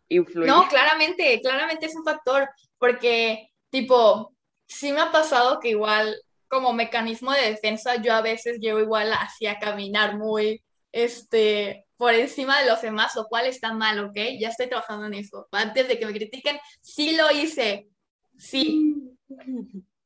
[0.10, 0.48] influye.
[0.48, 4.36] No, claramente, claramente es un factor, porque tipo,
[4.68, 6.16] sí me ha pasado que igual
[6.48, 12.60] como mecanismo de defensa yo a veces llevo igual hacia caminar muy, este, por encima
[12.60, 14.16] de los demás, lo cual está mal, ¿ok?
[14.40, 15.48] Ya estoy trabajando en eso.
[15.52, 17.88] Antes de que me critiquen, sí lo hice,
[18.38, 19.16] sí.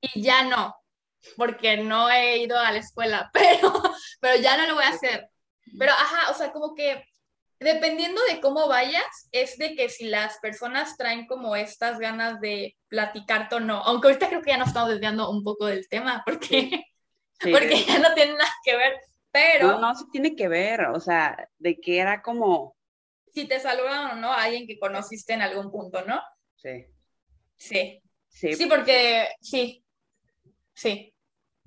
[0.01, 0.75] Y ya no,
[1.37, 3.73] porque no he ido a la escuela, pero,
[4.19, 5.29] pero ya no lo voy a hacer.
[5.77, 7.03] Pero, ajá, o sea, como que
[7.59, 12.77] dependiendo de cómo vayas, es de que si las personas traen como estas ganas de
[12.87, 13.81] platicar o no.
[13.83, 16.85] Aunque ahorita creo que ya nos estamos desviando un poco del tema, porque,
[17.39, 18.93] porque ya no tiene nada que ver,
[19.35, 19.67] pero...
[19.67, 22.77] No, no, sí tiene que ver, o sea, de que era como...
[23.33, 26.21] si te saludan o no a alguien que conociste en algún punto, ¿no?
[26.55, 26.85] Sí.
[27.57, 28.01] Sí.
[28.29, 29.83] Sí, sí porque sí.
[30.73, 31.13] Sí.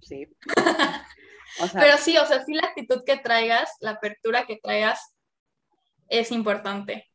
[0.00, 0.26] Sí.
[1.74, 5.14] Pero sí, o sea, sí la actitud que traigas, la apertura que traigas
[6.08, 7.10] es importante.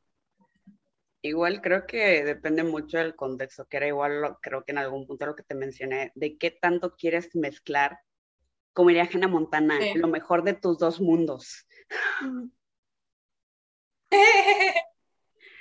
[1.23, 5.25] Igual creo que depende mucho del contexto, que era igual, creo que en algún punto
[5.25, 7.97] lo que te mencioné, de qué tanto quieres mezclar,
[8.73, 11.67] como diría Hannah Montana, lo mejor de tus dos mundos.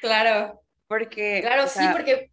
[0.01, 0.63] claro.
[0.87, 1.41] Porque.
[1.41, 2.31] Claro, sí, porque.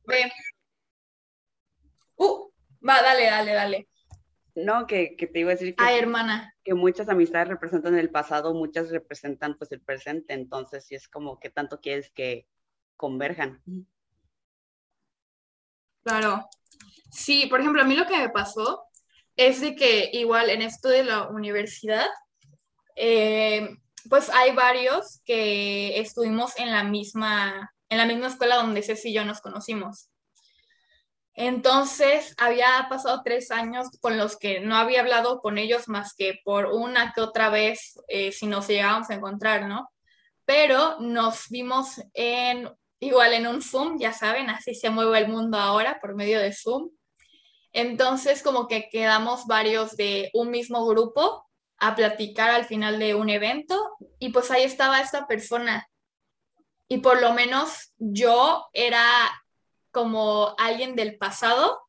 [2.16, 2.50] Uh,
[2.86, 3.88] va, dale, dale, dale.
[4.56, 6.54] No, que, que, te iba a decir que, Ay, hermana.
[6.64, 11.40] que muchas amistades representan el pasado, muchas representan pues el presente, entonces sí es como
[11.40, 12.46] que tanto quieres que
[12.98, 13.64] converjan.
[16.04, 16.50] Claro.
[17.10, 18.89] Sí, por ejemplo, a mí lo que me pasó
[19.40, 22.08] es de que igual en esto de la universidad,
[22.98, 23.70] eh,
[24.10, 29.14] pues hay varios que estuvimos en la misma, en la misma escuela donde Ceci y
[29.14, 30.10] yo nos conocimos.
[31.36, 36.42] Entonces, había pasado tres años con los que no había hablado con ellos más que
[36.44, 39.90] por una que otra vez, eh, si nos llegábamos a encontrar, ¿no?
[40.44, 45.58] Pero nos vimos en, igual en un Zoom, ya saben, así se mueve el mundo
[45.58, 46.90] ahora por medio de Zoom.
[47.74, 51.46] Entonces, como que quedamos varios de un mismo grupo
[51.78, 55.90] a platicar al final de un evento y pues ahí estaba esta persona.
[56.88, 59.04] Y por lo menos yo era
[59.92, 61.80] como alguien del pasado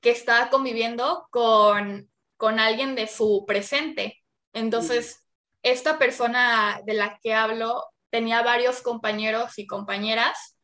[0.00, 4.22] que estaba conviviendo con, con alguien de su presente.
[4.52, 5.26] Entonces,
[5.62, 10.56] esta persona de la que hablo tenía varios compañeros y compañeras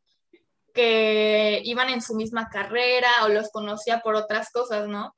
[0.78, 5.14] que iban en su misma carrera o los conocía por otras cosas, ¿no?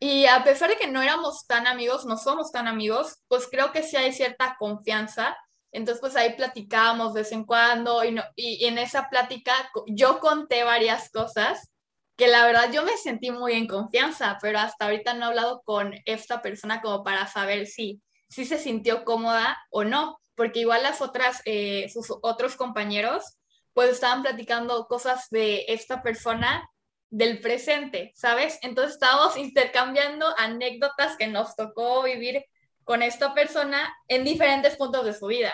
[0.00, 3.72] Y a pesar de que no éramos tan amigos, no somos tan amigos, pues creo
[3.72, 5.36] que sí hay cierta confianza
[5.72, 9.52] entonces, pues ahí platicábamos de vez en cuando y, no, y, en esa plática
[9.86, 11.70] yo conté varias cosas
[12.16, 15.62] que la verdad yo me sentí muy en confianza, pero hasta ahorita no he hablado
[15.64, 20.82] con esta persona como para saber si, si se sintió cómoda o no, porque igual
[20.82, 23.38] las otras, eh, sus otros compañeros,
[23.78, 26.68] pues estaban platicando cosas de esta persona
[27.10, 28.58] del presente, ¿sabes?
[28.62, 32.44] Entonces estábamos intercambiando anécdotas que nos tocó vivir
[32.82, 35.52] con esta persona en diferentes puntos de su vida.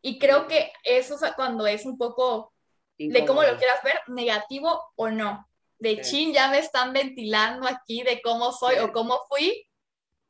[0.00, 2.54] Y creo que eso es cuando es un poco
[2.96, 5.46] de cómo lo quieras ver, negativo o no.
[5.78, 9.68] De chin, ya me están ventilando aquí de cómo soy o cómo fui.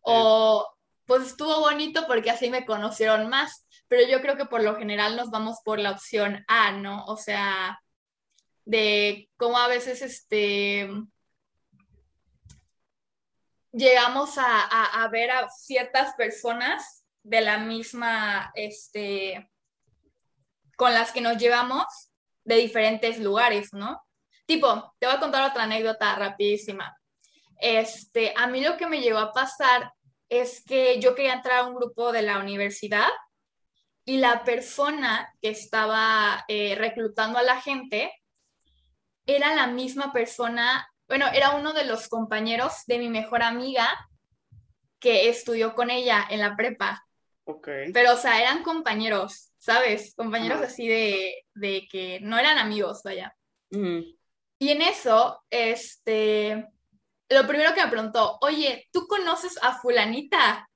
[0.00, 0.68] O
[1.06, 3.64] pues estuvo bonito porque así me conocieron más.
[3.92, 7.04] Pero yo creo que por lo general nos vamos por la opción A, ¿no?
[7.04, 7.78] O sea,
[8.64, 10.88] de cómo a veces este
[13.70, 19.50] llegamos a, ver a ciertas personas de la misma, este,
[20.78, 21.84] con las que nos llevamos
[22.44, 24.02] de diferentes lugares, ¿no?
[24.46, 26.96] Tipo, te voy a contar otra anécdota rapidísima.
[27.58, 29.92] Este, a mí lo que me llegó a pasar
[30.30, 33.10] es que yo quería entrar a un grupo de la universidad
[34.04, 38.12] y la persona que estaba eh, reclutando a la gente
[39.26, 43.86] era la misma persona bueno, era uno de los compañeros de mi mejor amiga
[44.98, 47.06] que estudió con ella en la prepa.
[47.44, 47.68] Ok.
[47.92, 50.14] Pero, o sea, eran compañeros, ¿sabes?
[50.14, 51.44] Compañeros así de,
[51.90, 53.36] que no eran amigos, vaya.
[53.70, 56.66] Y en eso, este,
[57.28, 60.66] lo primero que me preguntó, oye, ¿tú conoces a fulanita?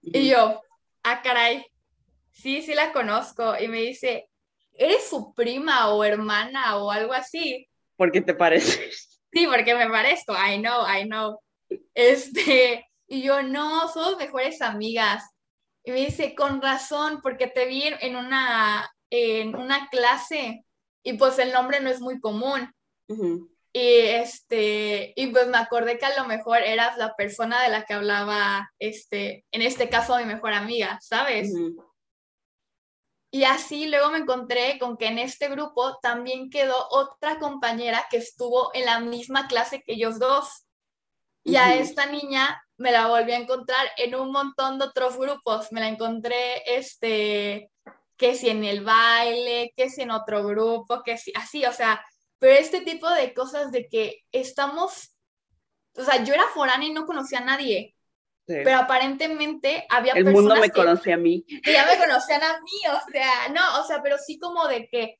[0.00, 0.62] Y yo,
[1.02, 1.66] ah, caray,
[2.34, 3.54] sí, sí la conozco.
[3.58, 4.28] Y me dice,
[4.72, 7.66] ¿eres su prima o hermana o algo así?
[7.96, 9.10] ¿Por qué te pareces?
[9.34, 11.40] Sí, porque me parezco, I know, I know.
[11.92, 15.24] Este, y yo, no, somos mejores amigas.
[15.82, 20.64] Y me dice, con razón, porque te vi en una, en una clase
[21.02, 22.72] y pues el nombre no es muy común.
[23.72, 27.84] Y este, y pues me acordé que a lo mejor eras la persona de la
[27.84, 31.52] que hablaba, este, en este caso mi mejor amiga, ¿sabes?
[33.34, 38.18] Y así luego me encontré con que en este grupo también quedó otra compañera que
[38.18, 40.68] estuvo en la misma clase que ellos dos.
[41.42, 45.72] Y a esta niña me la volví a encontrar en un montón de otros grupos.
[45.72, 47.72] Me la encontré, este,
[48.16, 52.04] que si en el baile, que si en otro grupo, que si así, o sea,
[52.38, 55.12] pero este tipo de cosas de que estamos,
[55.96, 57.93] o sea, yo era foránea y no conocía a nadie.
[58.46, 61.44] Pero aparentemente había El mundo me conocía a mí.
[61.62, 64.88] Que ya me conocían a mí, o sea, no, o sea, pero sí como de
[64.88, 65.16] que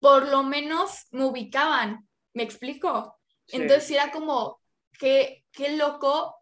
[0.00, 3.18] por lo menos me ubicaban, ¿me explico?
[3.48, 4.60] Entonces era como,
[4.98, 6.36] qué, qué loco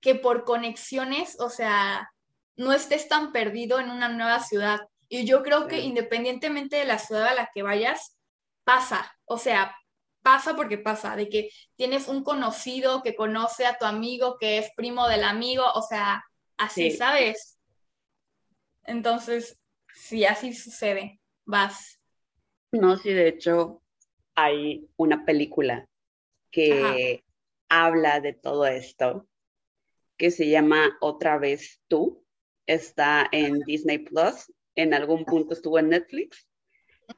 [0.00, 2.10] que por conexiones, o sea,
[2.56, 4.80] no estés tan perdido en una nueva ciudad.
[5.08, 8.16] Y yo creo que independientemente de la ciudad a la que vayas,
[8.64, 9.74] pasa, o sea,
[10.28, 14.70] pasa porque pasa, de que tienes un conocido que conoce a tu amigo que es
[14.76, 16.22] primo del amigo, o sea,
[16.58, 17.58] así, ¿sabes?
[18.84, 19.58] Entonces,
[19.94, 21.98] sí, así sucede, vas.
[22.72, 23.80] No, sí, de hecho,
[24.34, 25.88] hay una película
[26.50, 27.24] que
[27.70, 29.26] habla de todo esto,
[30.18, 32.22] que se llama Otra vez tú,
[32.66, 36.46] está en Disney Plus, en algún punto estuvo en Netflix,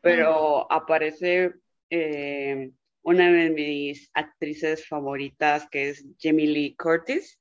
[0.00, 1.54] pero aparece
[1.90, 2.70] eh,
[3.02, 7.38] una de mis actrices favoritas, que es Jamie Lee Curtis.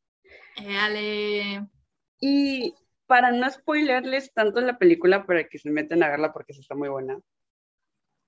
[2.19, 2.73] Y
[3.07, 6.89] para no spoilerles tanto la película, para que se metan a verla porque está muy
[6.89, 7.19] buena,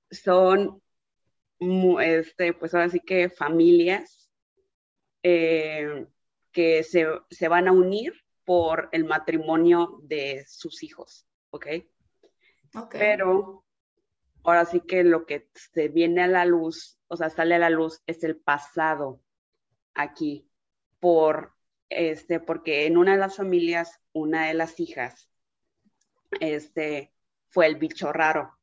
[0.10, 0.82] son,
[2.02, 4.32] este, pues ahora sí que familias
[5.24, 6.08] eh,
[6.52, 8.14] que se, se, van a unir
[8.44, 11.68] por el matrimonio de sus hijos, ¿ok?
[12.76, 12.96] Ok.
[12.98, 13.64] Pero
[14.44, 17.70] ahora sí que lo que se viene a la luz, o sea, sale a la
[17.70, 19.22] luz es el pasado
[19.94, 20.50] aquí,
[21.02, 21.54] por
[21.90, 25.30] este, porque en una de las familias, una de las hijas,
[26.40, 27.14] este,
[27.50, 28.58] fue el bicho raro.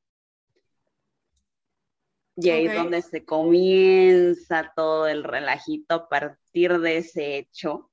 [2.36, 7.90] Y ahí es donde se comienza todo el relajito a partir de ese hecho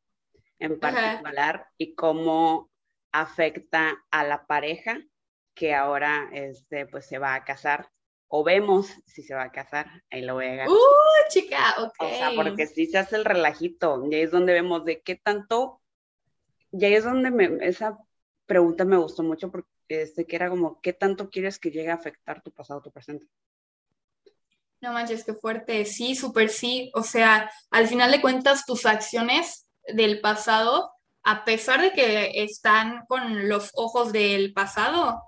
[0.60, 2.72] en particular y cómo
[3.12, 5.02] afecta a la pareja
[5.54, 7.90] que ahora este, pues se va a casar.
[8.38, 11.76] O vemos si se va a casar, ahí lo voy a ¡Uh, chica!
[11.80, 11.94] Ok.
[12.00, 15.16] O sea, porque si se hace el relajito, y ahí es donde vemos de qué
[15.16, 15.82] tanto,
[16.70, 17.98] y ahí es donde me, esa
[18.46, 21.94] pregunta me gustó mucho, porque este, que era como, ¿qué tanto quieres que llegue a
[21.94, 23.26] afectar tu pasado, tu presente?
[24.82, 25.86] No manches, qué fuerte.
[25.86, 26.92] Sí, súper sí.
[26.94, 30.92] O sea, al final de cuentas, tus acciones del pasado,
[31.24, 35.24] a pesar de que están con los ojos del pasado,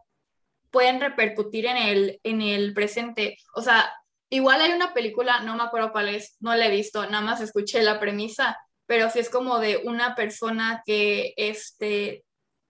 [0.72, 3.38] pueden repercutir en el, en el presente.
[3.56, 3.92] O sea,
[4.30, 7.42] igual hay una película, no me acuerdo cuál es, no la he visto, nada más
[7.42, 12.24] escuché la premisa, pero sí es como de una persona que este,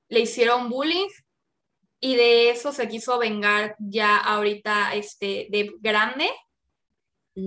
[0.10, 1.08] le hicieron bullying
[2.00, 6.30] y de eso se quiso vengar ya ahorita este, de grande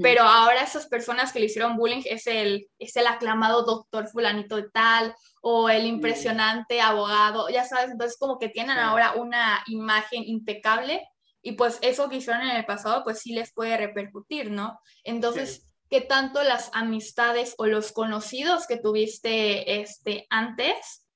[0.03, 4.57] pero ahora esas personas que le hicieron bullying es el, es el aclamado doctor fulanito
[4.57, 10.22] de tal o el impresionante abogado, ya sabes, entonces como que tienen ahora una imagen
[10.24, 11.03] impecable
[11.43, 14.78] y pues eso que hicieron en el pasado pues sí les puede repercutir, ¿no?
[15.03, 21.07] Entonces, ¿qué tanto las amistades o los conocidos que tuviste este, antes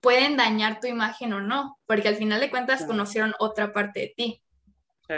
[0.00, 1.80] pueden dañar tu imagen o no?
[1.86, 4.42] Porque al final de cuentas conocieron otra parte de ti.
[5.08, 5.14] Sí.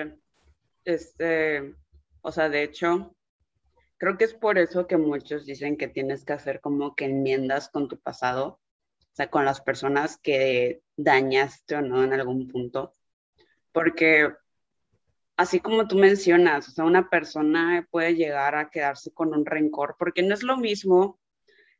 [0.84, 1.74] Este,
[2.22, 3.14] o sea, de hecho,
[3.96, 7.68] creo que es por eso que muchos dicen que tienes que hacer como que enmiendas
[7.68, 8.60] con tu pasado,
[9.00, 12.92] o sea, con las personas que dañaste o no en algún punto.
[13.72, 14.32] Porque
[15.36, 19.96] así como tú mencionas, o sea, una persona puede llegar a quedarse con un rencor,
[19.98, 21.18] porque no es lo mismo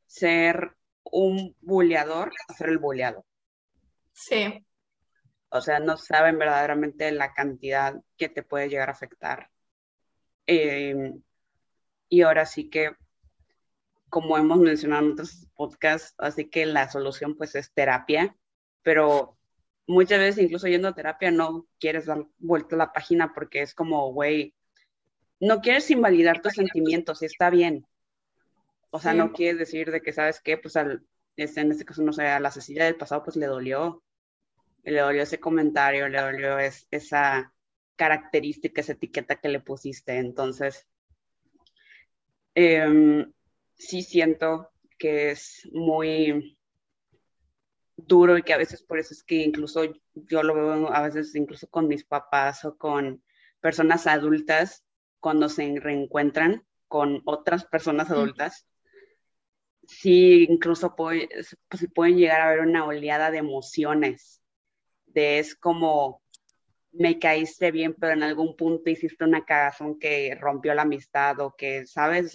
[0.05, 3.25] ser un buleador a ser el buleado.
[4.11, 4.65] Sí.
[5.49, 9.49] O sea, no saben verdaderamente la cantidad que te puede llegar a afectar
[10.51, 11.21] Em,
[12.09, 12.93] y ahora sí que,
[14.09, 18.35] como hemos mencionado en otros podcasts, así que la solución pues es terapia,
[18.81, 19.37] pero
[19.85, 23.75] muchas veces incluso yendo a terapia no quieres dar vuelta a la página porque es
[23.75, 24.55] como, güey,
[25.39, 27.85] no quieres invalidar tus sentimientos y está bien.
[28.89, 30.57] O sea, no quieres decir de que, ¿sabes qué?
[30.57, 33.45] Pues al, este, en este caso, no sé, a la Cecilia del pasado pues le
[33.45, 34.03] dolió,
[34.81, 37.53] le dolió ese comentario, le dolió esa
[37.99, 40.17] característica, esa etiqueta que le pusiste.
[40.17, 40.87] Entonces,
[42.55, 43.29] em,
[43.75, 46.57] sí siento que es muy
[47.97, 49.83] duro y que a veces por eso es que incluso
[50.13, 53.21] yo lo veo a veces incluso con mis papás o con
[53.59, 54.85] personas adultas
[55.19, 58.65] cuando se reencuentran con otras personas adultas.
[59.85, 61.27] Sí, incluso puede,
[61.67, 64.41] pues, pueden llegar a haber una oleada de emociones,
[65.07, 66.21] de es como,
[66.91, 71.55] me caíste bien, pero en algún punto hiciste una cagazón que rompió la amistad o
[71.55, 72.33] que, ¿sabes?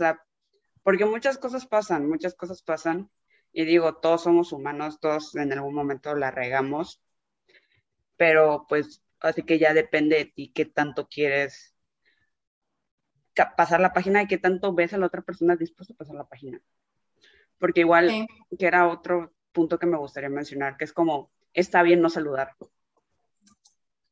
[0.83, 3.11] porque muchas cosas pasan, muchas cosas pasan.
[3.53, 7.01] Y digo, todos somos humanos, todos en algún momento la regamos,
[8.17, 11.75] pero pues así que ya depende de ti qué tanto quieres
[13.57, 16.29] pasar la página y qué tanto ves a la otra persona dispuesta a pasar la
[16.29, 16.61] página.
[17.59, 18.27] Porque igual,
[18.59, 22.57] que era otro punto que me gustaría mencionar, que es como, está bien no saludar.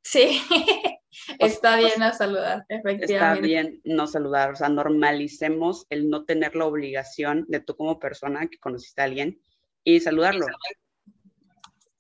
[0.02, 0.40] Sí,
[1.38, 3.14] está bien no saludar, efectivamente.
[3.14, 7.98] Está bien no saludar, o sea, normalicemos el no tener la obligación de tú como
[7.98, 9.40] persona que conociste a alguien
[9.84, 10.46] y saludarlo.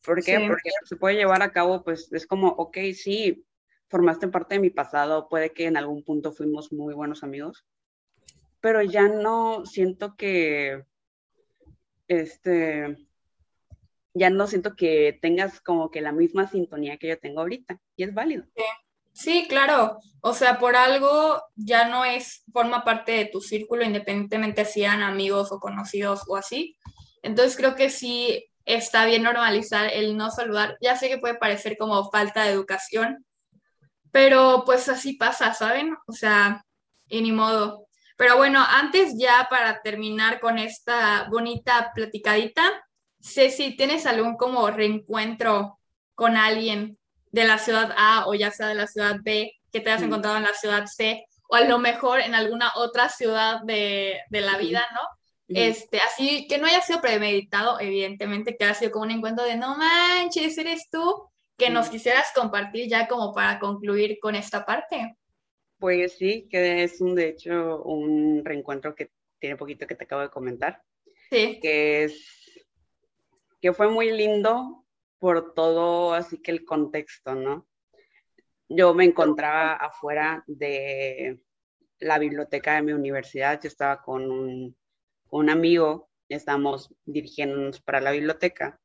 [0.04, 0.44] ¿Por qué?
[0.46, 3.46] Porque se puede llevar a cabo, pues es como, ok, sí,
[3.88, 7.64] formaste parte de mi pasado, puede que en algún punto fuimos muy buenos amigos,
[8.60, 10.84] pero ya no siento que,
[12.08, 12.96] este,
[14.14, 18.04] ya no siento que tengas como que la misma sintonía que yo tengo ahorita, y
[18.04, 18.44] es válido.
[19.12, 19.98] Sí, claro.
[20.20, 25.02] O sea, por algo ya no es, forma parte de tu círculo, independientemente si sean
[25.02, 26.76] amigos o conocidos o así.
[27.22, 30.76] Entonces creo que sí está bien normalizar el no saludar.
[30.80, 33.24] Ya sé que puede parecer como falta de educación,
[34.10, 35.96] pero pues así pasa, ¿saben?
[36.06, 36.64] O sea,
[37.06, 37.86] y ni modo.
[38.16, 42.62] Pero bueno, antes ya para terminar con esta bonita platicadita,
[43.22, 45.78] sé si ¿tienes algún como reencuentro
[46.14, 46.98] con alguien
[47.30, 50.36] de la ciudad A o ya sea de la ciudad B que te has encontrado
[50.36, 54.86] en la ciudad C o a lo mejor en alguna otra ciudad de, la vida,
[54.92, 55.00] ¿no?
[55.48, 59.56] Este, así que no haya sido premeditado, evidentemente, que haya sido como un encuentro de
[59.56, 65.14] no manches, eres tú, que nos quisieras compartir ya como para concluir con esta parte.
[65.78, 70.22] Pues sí, que es un, de hecho, un reencuentro que tiene poquito que te acabo
[70.22, 70.82] de comentar.
[71.28, 71.58] Sí.
[71.60, 72.41] Que es,
[73.62, 74.84] que fue muy lindo
[75.18, 77.66] por todo así que el contexto, ¿no?
[78.68, 81.40] Yo me encontraba afuera de
[82.00, 84.76] la biblioteca de mi universidad, yo estaba con un,
[85.30, 88.80] un amigo, estamos dirigiéndonos para la biblioteca.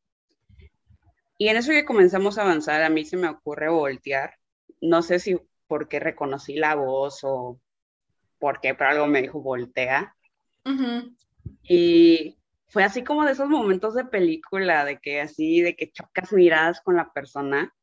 [1.39, 4.36] Y en eso que comenzamos a avanzar, a mí se me ocurre voltear.
[4.80, 7.59] No sé si porque reconocí la voz o
[8.39, 10.15] porque por algo me dijo voltea.
[11.63, 12.36] Y
[12.70, 16.82] fue así como de esos momentos de película, de que así, de que chocas miradas
[16.82, 17.74] con la persona.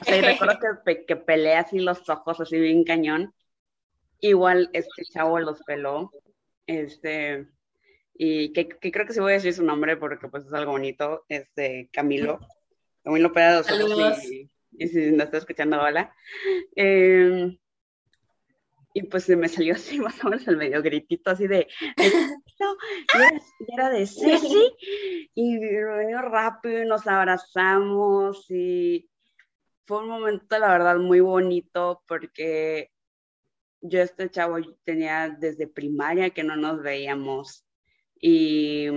[0.00, 3.34] O sea, y recuerdo que, que pelea así los ojos, así bien cañón.
[4.20, 6.10] Igual este chavo los peló.
[6.66, 7.46] Este,
[8.14, 11.24] y que, creo que sí voy a decir su nombre porque pues es algo bonito,
[11.28, 12.40] este, Camilo.
[13.02, 16.14] Camilo pega los ojos y, y, si no está escuchando, hola.
[16.76, 17.58] Eh,
[18.94, 21.66] y pues se me salió así más o menos el medio gritito así de,
[23.60, 24.72] y era, de Ceci,
[25.34, 29.10] y venido rápido y nos abrazamos y
[29.86, 32.90] fue un momento la verdad muy bonito porque
[33.80, 37.66] yo este chavo tenía desde primaria que no nos veíamos
[38.18, 38.88] y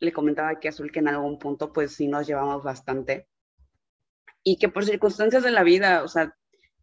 [0.00, 3.28] le comentaba aquí a Azul que en algún punto pues sí nos llevamos bastante
[4.48, 6.32] y que por circunstancias de la vida, o sea,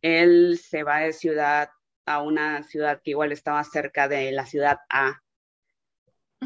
[0.01, 1.69] él se va de ciudad
[2.05, 5.22] a una ciudad que igual estaba cerca de la ciudad A,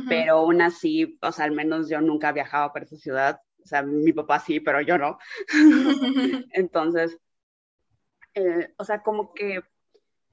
[0.08, 3.82] pero aún así, o sea, al menos yo nunca viajaba por esa ciudad, o sea,
[3.84, 5.18] mi papá sí, pero yo no.
[6.52, 7.18] Entonces,
[8.34, 9.62] eh, o sea, como que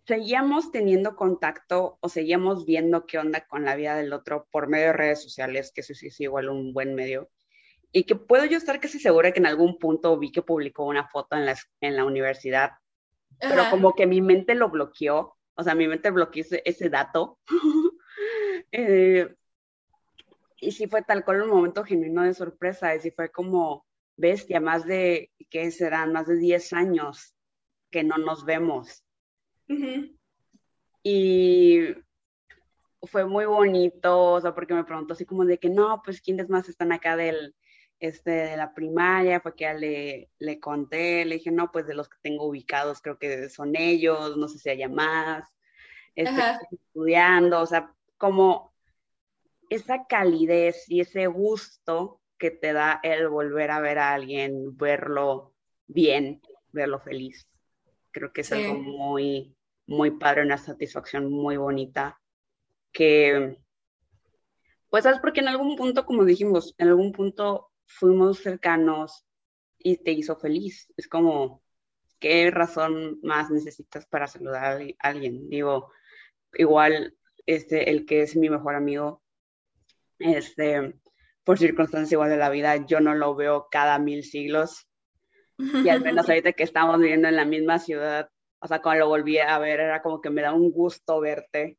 [0.06, 4.88] seguíamos teniendo contacto o seguíamos viendo qué onda con la vida del otro por medio
[4.88, 7.30] de redes sociales, que eso sí es igual un buen medio.
[7.92, 11.08] Y que puedo yo estar casi segura que en algún punto vi que publicó una
[11.08, 12.72] foto en la, en la universidad
[13.40, 17.38] pero como que mi mente lo bloqueó, o sea, mi mente bloqueó ese, dato.
[18.76, 19.32] Eh,
[20.64, 23.86] y sí fue tal cual un momento genuino de sorpresa, y sí fue como
[24.16, 26.12] bestia, más de, ¿qué serán?
[26.12, 27.34] Más de 10 años
[27.90, 29.04] que no nos vemos.
[31.02, 31.80] Y
[33.02, 36.48] fue muy bonito, o sea, porque me preguntó así como de que no, pues quiénes
[36.48, 37.54] más están acá del,
[38.00, 41.94] este, de la primaria, fue que ya le, le conté, le dije, no, pues de
[41.94, 45.48] los que tengo ubicados creo que son ellos, no sé si haya más,
[46.14, 46.40] este,
[46.70, 48.73] estudiando, o sea, como
[49.70, 55.54] esa calidez y ese gusto que te da el volver a ver a alguien, verlo
[55.86, 56.40] bien,
[56.72, 57.48] verlo feliz.
[58.10, 59.56] Creo que es algo muy,
[59.86, 62.20] muy padre, una satisfacción muy bonita
[62.92, 63.58] que,
[64.88, 65.18] pues, ¿sabes?
[65.20, 69.26] Porque en algún punto, como dijimos, en algún punto fuimos cercanos
[69.78, 70.92] y te hizo feliz.
[70.96, 71.62] Es como,
[72.20, 75.48] ¿qué razón más necesitas para saludar a alguien?
[75.48, 75.90] Digo,
[76.54, 79.23] igual, este, el que es mi mejor amigo,
[80.24, 80.94] este,
[81.44, 84.88] por circunstancias igual de la vida, yo no lo veo cada mil siglos.
[85.58, 89.08] Y al menos ahorita que estamos viviendo en la misma ciudad, o sea, cuando lo
[89.08, 91.78] volví a ver, era como que me da un gusto verte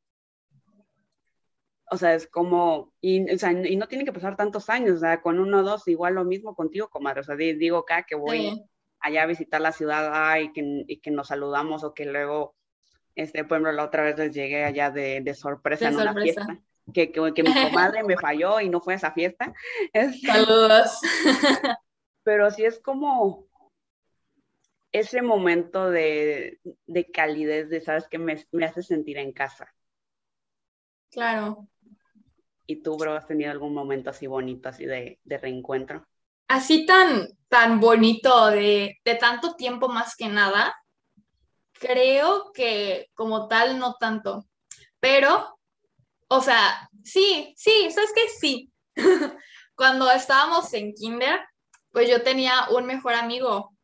[1.91, 4.99] o sea, es como, y, o sea, y no tiene que pasar tantos años, o
[4.99, 8.15] sea, con uno o dos, igual lo mismo contigo, comadre, o sea, digo acá que
[8.15, 8.63] voy
[8.99, 12.55] allá a visitar la ciudad y, que, y que nos saludamos o que luego,
[13.13, 16.59] este, por ejemplo, la otra vez les llegué allá de, de sorpresa en una fiesta.
[16.93, 19.53] Que, que, que, mi comadre me falló y no fue a esa fiesta.
[20.25, 20.99] Saludos.
[22.23, 23.47] Pero sí es como
[24.91, 28.07] ese momento de, de calidez, de, ¿sabes?
[28.07, 29.73] Que me, me hace sentir en casa.
[31.11, 31.67] Claro.
[32.67, 36.05] ¿Y tú, bro, has tenido algún momento así bonito, así de, reencuentro?
[36.47, 40.75] así tan, tan bonito de, de tanto tiempo más que nada,
[41.73, 44.45] creo que como tal no tanto,
[44.99, 45.54] pero,
[46.27, 48.21] o sea, sí, sí, ¿sabes qué?
[48.39, 48.71] Sí.
[49.75, 51.39] Cuando estábamos en kinder,
[51.91, 53.75] pues yo tenía un mejor amigo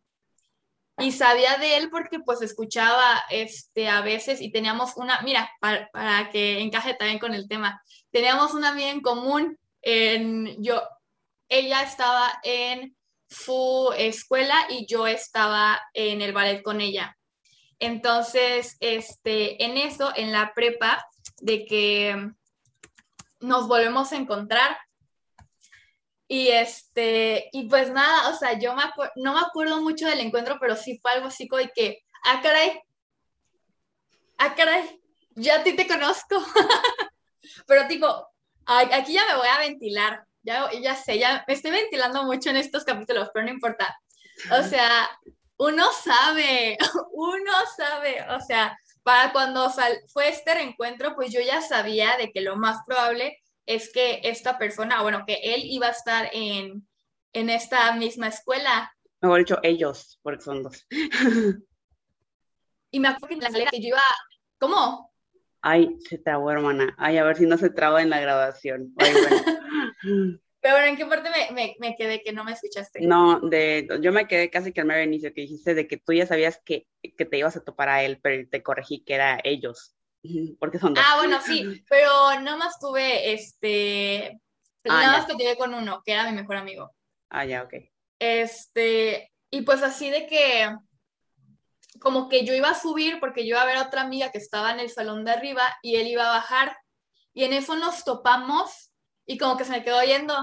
[0.98, 5.89] y sabía de él porque pues escuchaba este a veces y teníamos una, mira, para,
[5.92, 7.82] para que encaje también con el tema,
[8.12, 10.82] teníamos una amiga en común, en, yo,
[11.50, 12.96] ella estaba en
[13.28, 17.18] su escuela y yo estaba en el ballet con ella.
[17.80, 21.04] Entonces, este, en eso, en la prepa,
[21.42, 22.32] de que
[23.39, 24.78] nos volvemos a encontrar.
[26.28, 28.84] Y este, y pues nada, o sea, yo me
[29.18, 32.39] no me acuerdo mucho del encuentro, pero sí fue algo así como de que, ah,
[32.42, 32.82] caray,
[34.38, 35.02] ah, caray,
[35.36, 36.42] ya a ti te conozco.
[37.68, 38.08] pero tipo,
[38.66, 42.58] aquí ya me voy a ventilar, ya, ya sé, ya me estoy ventilando mucho en
[42.58, 43.94] estos capítulos, pero no importa.
[44.58, 45.10] O sea,
[45.58, 46.78] uno sabe,
[47.12, 49.70] uno sabe, o sea, para cuando
[50.08, 54.58] fue este reencuentro, pues yo ya sabía de que lo más probable es que esta
[54.58, 56.88] persona, bueno, que él iba a estar en,
[57.34, 58.93] en esta misma escuela.
[59.22, 60.86] Mejor dicho, ellos, porque son dos.
[62.91, 63.39] y me acuerdo
[63.72, 64.02] que yo iba,
[64.60, 65.12] ¿cómo?
[65.62, 66.95] Ay, se trabó, hermana.
[66.97, 68.93] Ay, a ver si no se traba en la grabación.
[68.97, 70.39] Ay, bueno.
[70.62, 73.01] Pero bueno, ¿en qué parte me, me, quedé que no me escuchaste?
[73.01, 76.14] No, de, yo me quedé casi que al mero inicio que dijiste de que tú
[76.14, 76.88] ya sabías que,
[77.18, 79.95] que te ibas a topar a él, pero te corregí que era ellos.
[80.59, 81.03] Porque son dos.
[81.05, 84.39] Ah, bueno, sí, pero nada más tuve este.
[84.86, 86.95] Ah, nada más que tuve con uno, que era mi mejor amigo.
[87.30, 87.74] Ah, ya, ok.
[88.20, 90.76] Este, y pues así de que
[91.99, 94.38] como que yo iba a subir porque yo iba a ver a otra amiga que
[94.38, 96.78] estaba en el salón de arriba y él iba a bajar.
[97.34, 98.91] Y en eso nos topamos
[99.32, 100.36] y como que se me quedó yendo.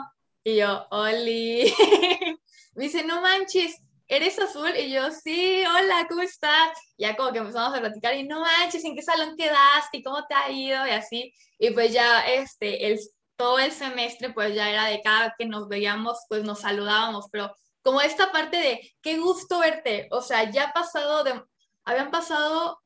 [0.42, 1.74] Y yo, Oli.
[2.74, 4.74] me dice, no manches, ¿eres azul?
[4.76, 6.70] Y yo, sí, hola, ¿cómo estás?
[6.96, 9.98] ya como que empezamos a platicar y no manches, ¿en qué salón quedaste?
[9.98, 10.86] ¿Y cómo te ha ido?
[10.86, 11.34] Y así.
[11.58, 12.98] Y pues ya, este, el,
[13.36, 17.26] todo el semestre, pues ya era de cada que nos veíamos, pues nos saludábamos.
[17.30, 20.08] Pero como esta parte de, qué gusto verte.
[20.12, 21.42] O sea, ya pasado de,
[21.84, 22.80] habían pasado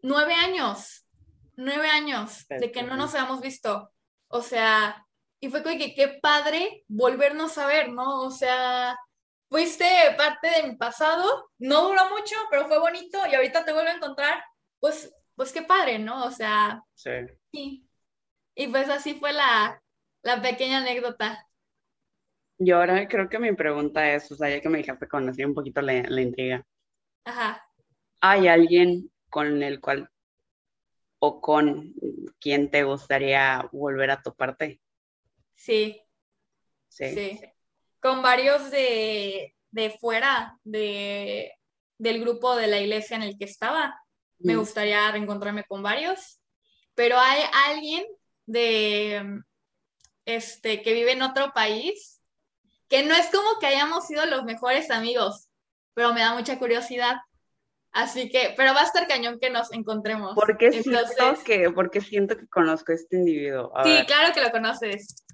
[0.00, 1.04] nueve años,
[1.54, 3.90] nueve años de que no nos habíamos visto.
[4.28, 5.04] O sea,
[5.40, 8.22] y fue como que qué padre volvernos a ver, ¿no?
[8.22, 8.96] O sea,
[9.48, 9.84] fuiste
[10.16, 13.94] parte de mi pasado, no duró mucho, pero fue bonito y ahorita te vuelvo a
[13.94, 14.42] encontrar,
[14.80, 16.24] pues, pues qué padre, ¿no?
[16.24, 17.10] O sea, sí.
[17.52, 17.88] sí.
[18.54, 19.80] Y pues así fue la,
[20.22, 21.46] la pequeña anécdota.
[22.58, 25.54] Y ahora creo que mi pregunta es, o sea, ya que me dejaste conocer un
[25.54, 26.66] poquito la, la intriga.
[27.24, 27.64] Ajá.
[28.20, 30.10] ¿Hay alguien con el cual
[31.20, 31.94] o con
[32.40, 34.80] quien te gustaría volver a toparte?
[35.58, 36.00] Sí.
[36.88, 37.40] Sí.
[38.00, 39.54] Con varios de,
[40.00, 41.52] fuera de,
[41.98, 44.00] del grupo de la iglesia en el que estaba.
[44.38, 44.58] Me mm.
[44.58, 46.40] gustaría reencontrarme con varios.
[46.94, 48.06] Pero hay alguien
[48.46, 49.42] de
[50.24, 52.20] este que vive en otro país
[52.88, 55.48] que no es como que hayamos sido los mejores amigos,
[55.94, 57.16] pero me da mucha curiosidad.
[57.92, 60.34] Así que, pero va a estar cañón que nos encontremos.
[60.34, 61.00] Porque siento
[61.44, 63.72] que, porque siento que conozco a este individuo.
[63.84, 65.24] sí, claro que lo conoces.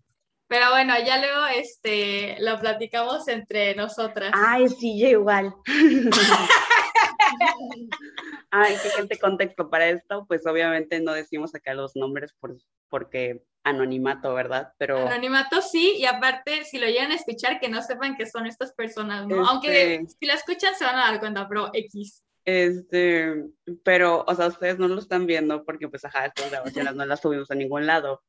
[0.55, 4.31] Pero bueno, ya luego este, lo platicamos entre nosotras.
[4.33, 5.53] Ay, sí, yo igual.
[8.53, 12.57] Ay, qué gente contexto para esto, pues obviamente no decimos acá los nombres por,
[12.89, 14.73] porque anonimato, ¿verdad?
[14.79, 14.99] Pero...
[14.99, 18.73] Anonimato sí, y aparte, si lo llegan a escuchar, que no sepan que son estas
[18.75, 19.45] personas, ¿no?
[19.45, 22.23] Aunque este si la escuchan se van a dar cuenta, pero X.
[22.45, 23.43] Este,
[23.83, 27.21] pero, o sea, ustedes no lo están viendo porque, pues, ajá, estas grabaciones no las
[27.21, 28.23] subimos a ningún lado.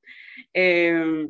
[0.56, 1.28] Eh,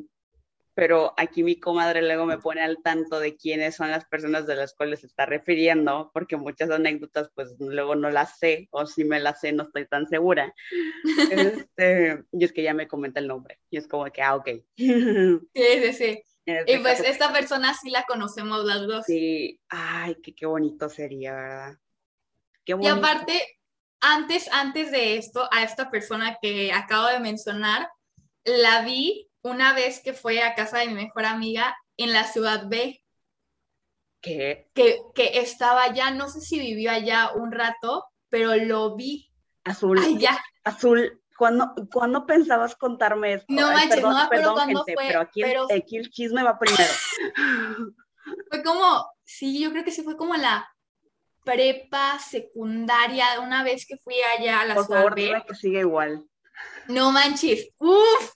[0.76, 4.56] pero aquí mi comadre luego me pone al tanto de quiénes son las personas de
[4.56, 9.02] las cuales se está refiriendo, porque muchas anécdotas pues luego no las sé, o si
[9.02, 10.54] me las sé no estoy tan segura.
[11.66, 14.48] Este, y es que ya me comenta el nombre, y es como que, ah, ok.
[14.76, 16.22] Sí, sí, sí.
[16.44, 19.06] Este y pues esta persona sí la conocemos las dos.
[19.06, 21.78] Sí, ay, qué, qué bonito sería, ¿verdad?
[22.66, 22.94] Qué bonito.
[22.94, 23.58] Y aparte,
[24.00, 27.88] antes, antes de esto, a esta persona que acabo de mencionar,
[28.44, 32.66] la vi una vez que fue a casa de mi mejor amiga en la ciudad
[32.66, 33.02] B.
[34.20, 34.68] ¿Qué?
[34.74, 39.30] Que, que estaba allá, no sé si vivió allá un rato, pero lo vi.
[39.64, 40.18] Azul.
[40.18, 40.38] ya.
[40.64, 43.46] Azul, ¿cuándo, pensabas contarme esto?
[43.48, 44.94] No manches, no me acuerdo cuándo fue.
[44.96, 46.92] Pero aquí, aquí, el chisme va primero.
[48.50, 50.68] Fue como, sí, yo creo que sí fue como la
[51.44, 56.26] prepa secundaria, una vez que fui allá a la Por favor, dime que sigue igual.
[56.88, 58.35] No manches, uff,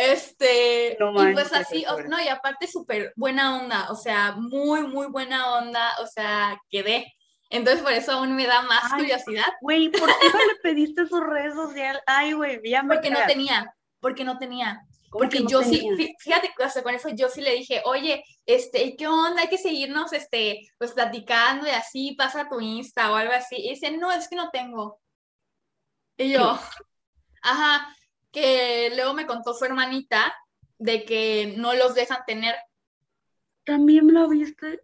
[0.00, 5.58] Este, y pues así, no, y aparte súper buena onda, o sea, muy, muy buena
[5.58, 7.12] onda, o sea, quedé.
[7.50, 9.44] Entonces por eso aún me da más curiosidad.
[9.60, 12.00] Güey, ¿por qué no le pediste su red social?
[12.06, 14.80] Ay, güey, ya me Porque no tenía, porque no tenía.
[15.10, 15.86] Porque yo sí,
[16.20, 16.50] fíjate,
[16.82, 19.42] con eso yo sí le dije, oye, este, ¿qué onda?
[19.42, 23.56] Hay que seguirnos, este, pues platicando y así, pasa tu Insta o algo así.
[23.56, 24.98] Y dice, no, es que no tengo.
[26.16, 26.58] Y yo,
[27.42, 27.94] ajá,
[28.30, 30.34] que luego me contó su hermanita
[30.78, 32.54] de que no los dejan tener.
[33.64, 34.80] ¿También lo viste?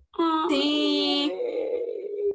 [0.48, 1.32] sí.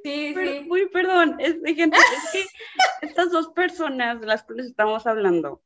[0.03, 0.67] Sí, sí.
[0.67, 2.45] Uy, perdón, es, gente, es que
[3.07, 5.61] estas dos personas de las cuales estamos hablando,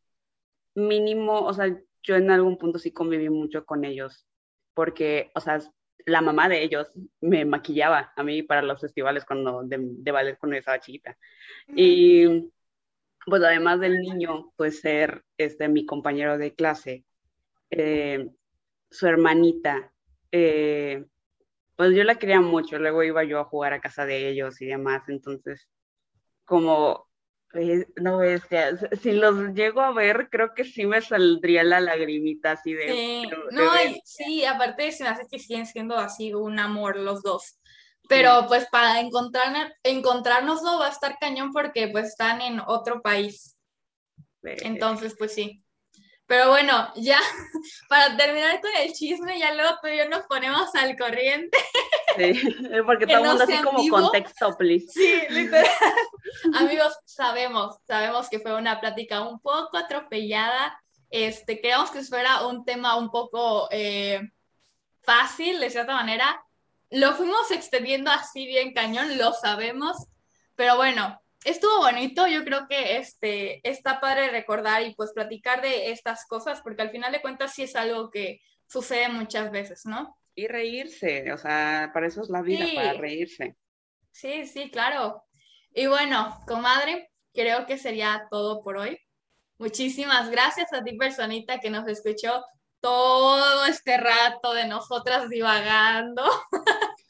[0.73, 1.73] mínimo, o sea,
[2.03, 4.27] yo en algún punto sí conviví mucho con ellos,
[4.73, 5.59] porque, o sea,
[6.05, 6.91] la mamá de ellos
[7.21, 11.17] me maquillaba a mí para los festivales cuando de, de ballet cuando yo estaba chiquita.
[11.75, 12.51] Y
[13.25, 17.05] pues además del niño, pues ser este, mi compañero de clase,
[17.69, 18.29] eh,
[18.89, 19.91] su hermanita,
[20.31, 21.05] eh,
[21.75, 24.67] pues yo la quería mucho, luego iba yo a jugar a casa de ellos y
[24.67, 25.67] demás, entonces
[26.45, 27.07] como
[28.01, 28.41] no ves,
[29.01, 32.91] si los llego a ver, creo que sí me saldría la lagrimita así de...
[32.91, 33.71] Sí, no,
[34.03, 37.57] sí, aparte se me hace que siguen siendo así un amor los dos.
[38.07, 43.01] Pero pues para encontrar, encontrarnos no va a estar cañón porque pues están en otro
[43.01, 43.55] país.
[44.43, 45.65] Entonces, pues sí.
[46.27, 47.19] Pero bueno, ya
[47.89, 51.57] para terminar con el chisme, ya luego tú y yo nos ponemos al corriente.
[52.17, 52.49] Sí,
[52.85, 54.87] porque todo el mundo así como contexto, please.
[54.91, 55.69] Sí, literal.
[56.55, 60.79] Amigos, sabemos, sabemos que fue una plática un poco atropellada.
[61.11, 64.19] Este, creemos que fuera un tema un poco eh,
[65.03, 66.43] fácil, de cierta manera.
[66.95, 69.97] Lo fuimos extendiendo así bien cañón, lo sabemos.
[70.55, 75.91] Pero bueno, estuvo bonito, yo creo que este, está padre recordar y pues platicar de
[75.91, 80.17] estas cosas, porque al final de cuentas sí es algo que sucede muchas veces, ¿no?
[80.35, 83.57] Y reírse, o sea, para eso es la vida, para reírse.
[84.11, 85.25] Sí, sí, claro.
[85.73, 88.97] Y bueno, comadre, creo que sería todo por hoy.
[89.57, 92.41] Muchísimas gracias a ti, personita, que nos escuchó
[92.85, 96.23] todo este rato de nosotras divagando.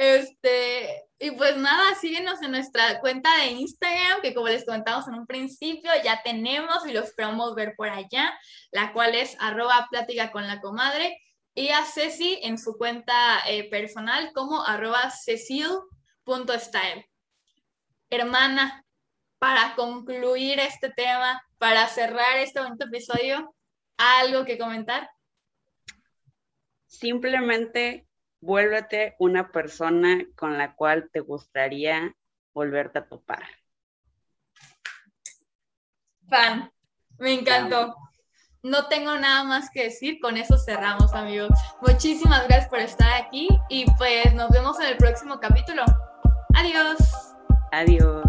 [0.00, 5.14] Este, y pues nada, síguenos en nuestra cuenta de Instagram, que como les comentamos en
[5.14, 8.32] un principio, ya tenemos y lo esperamos ver por allá,
[8.70, 9.88] la cual es arroba
[10.30, 11.20] con la comadre,
[11.52, 17.04] y a Ceci en su cuenta eh, personal como arroba cecil.style.
[18.08, 18.84] Hermana,
[19.40, 23.52] para concluir este tema, para cerrar este bonito episodio,
[23.98, 25.10] ¿algo que comentar?
[26.86, 28.08] Simplemente
[28.40, 32.14] vuélvete una persona con la cual te gustaría
[32.54, 33.44] volverte a topar.
[36.28, 36.72] Fan,
[37.18, 37.94] me encantó.
[38.62, 41.50] No tengo nada más que decir, con eso cerramos amigos.
[41.80, 45.84] Muchísimas gracias por estar aquí y pues nos vemos en el próximo capítulo.
[46.54, 46.98] Adiós.
[47.72, 48.24] Adiós.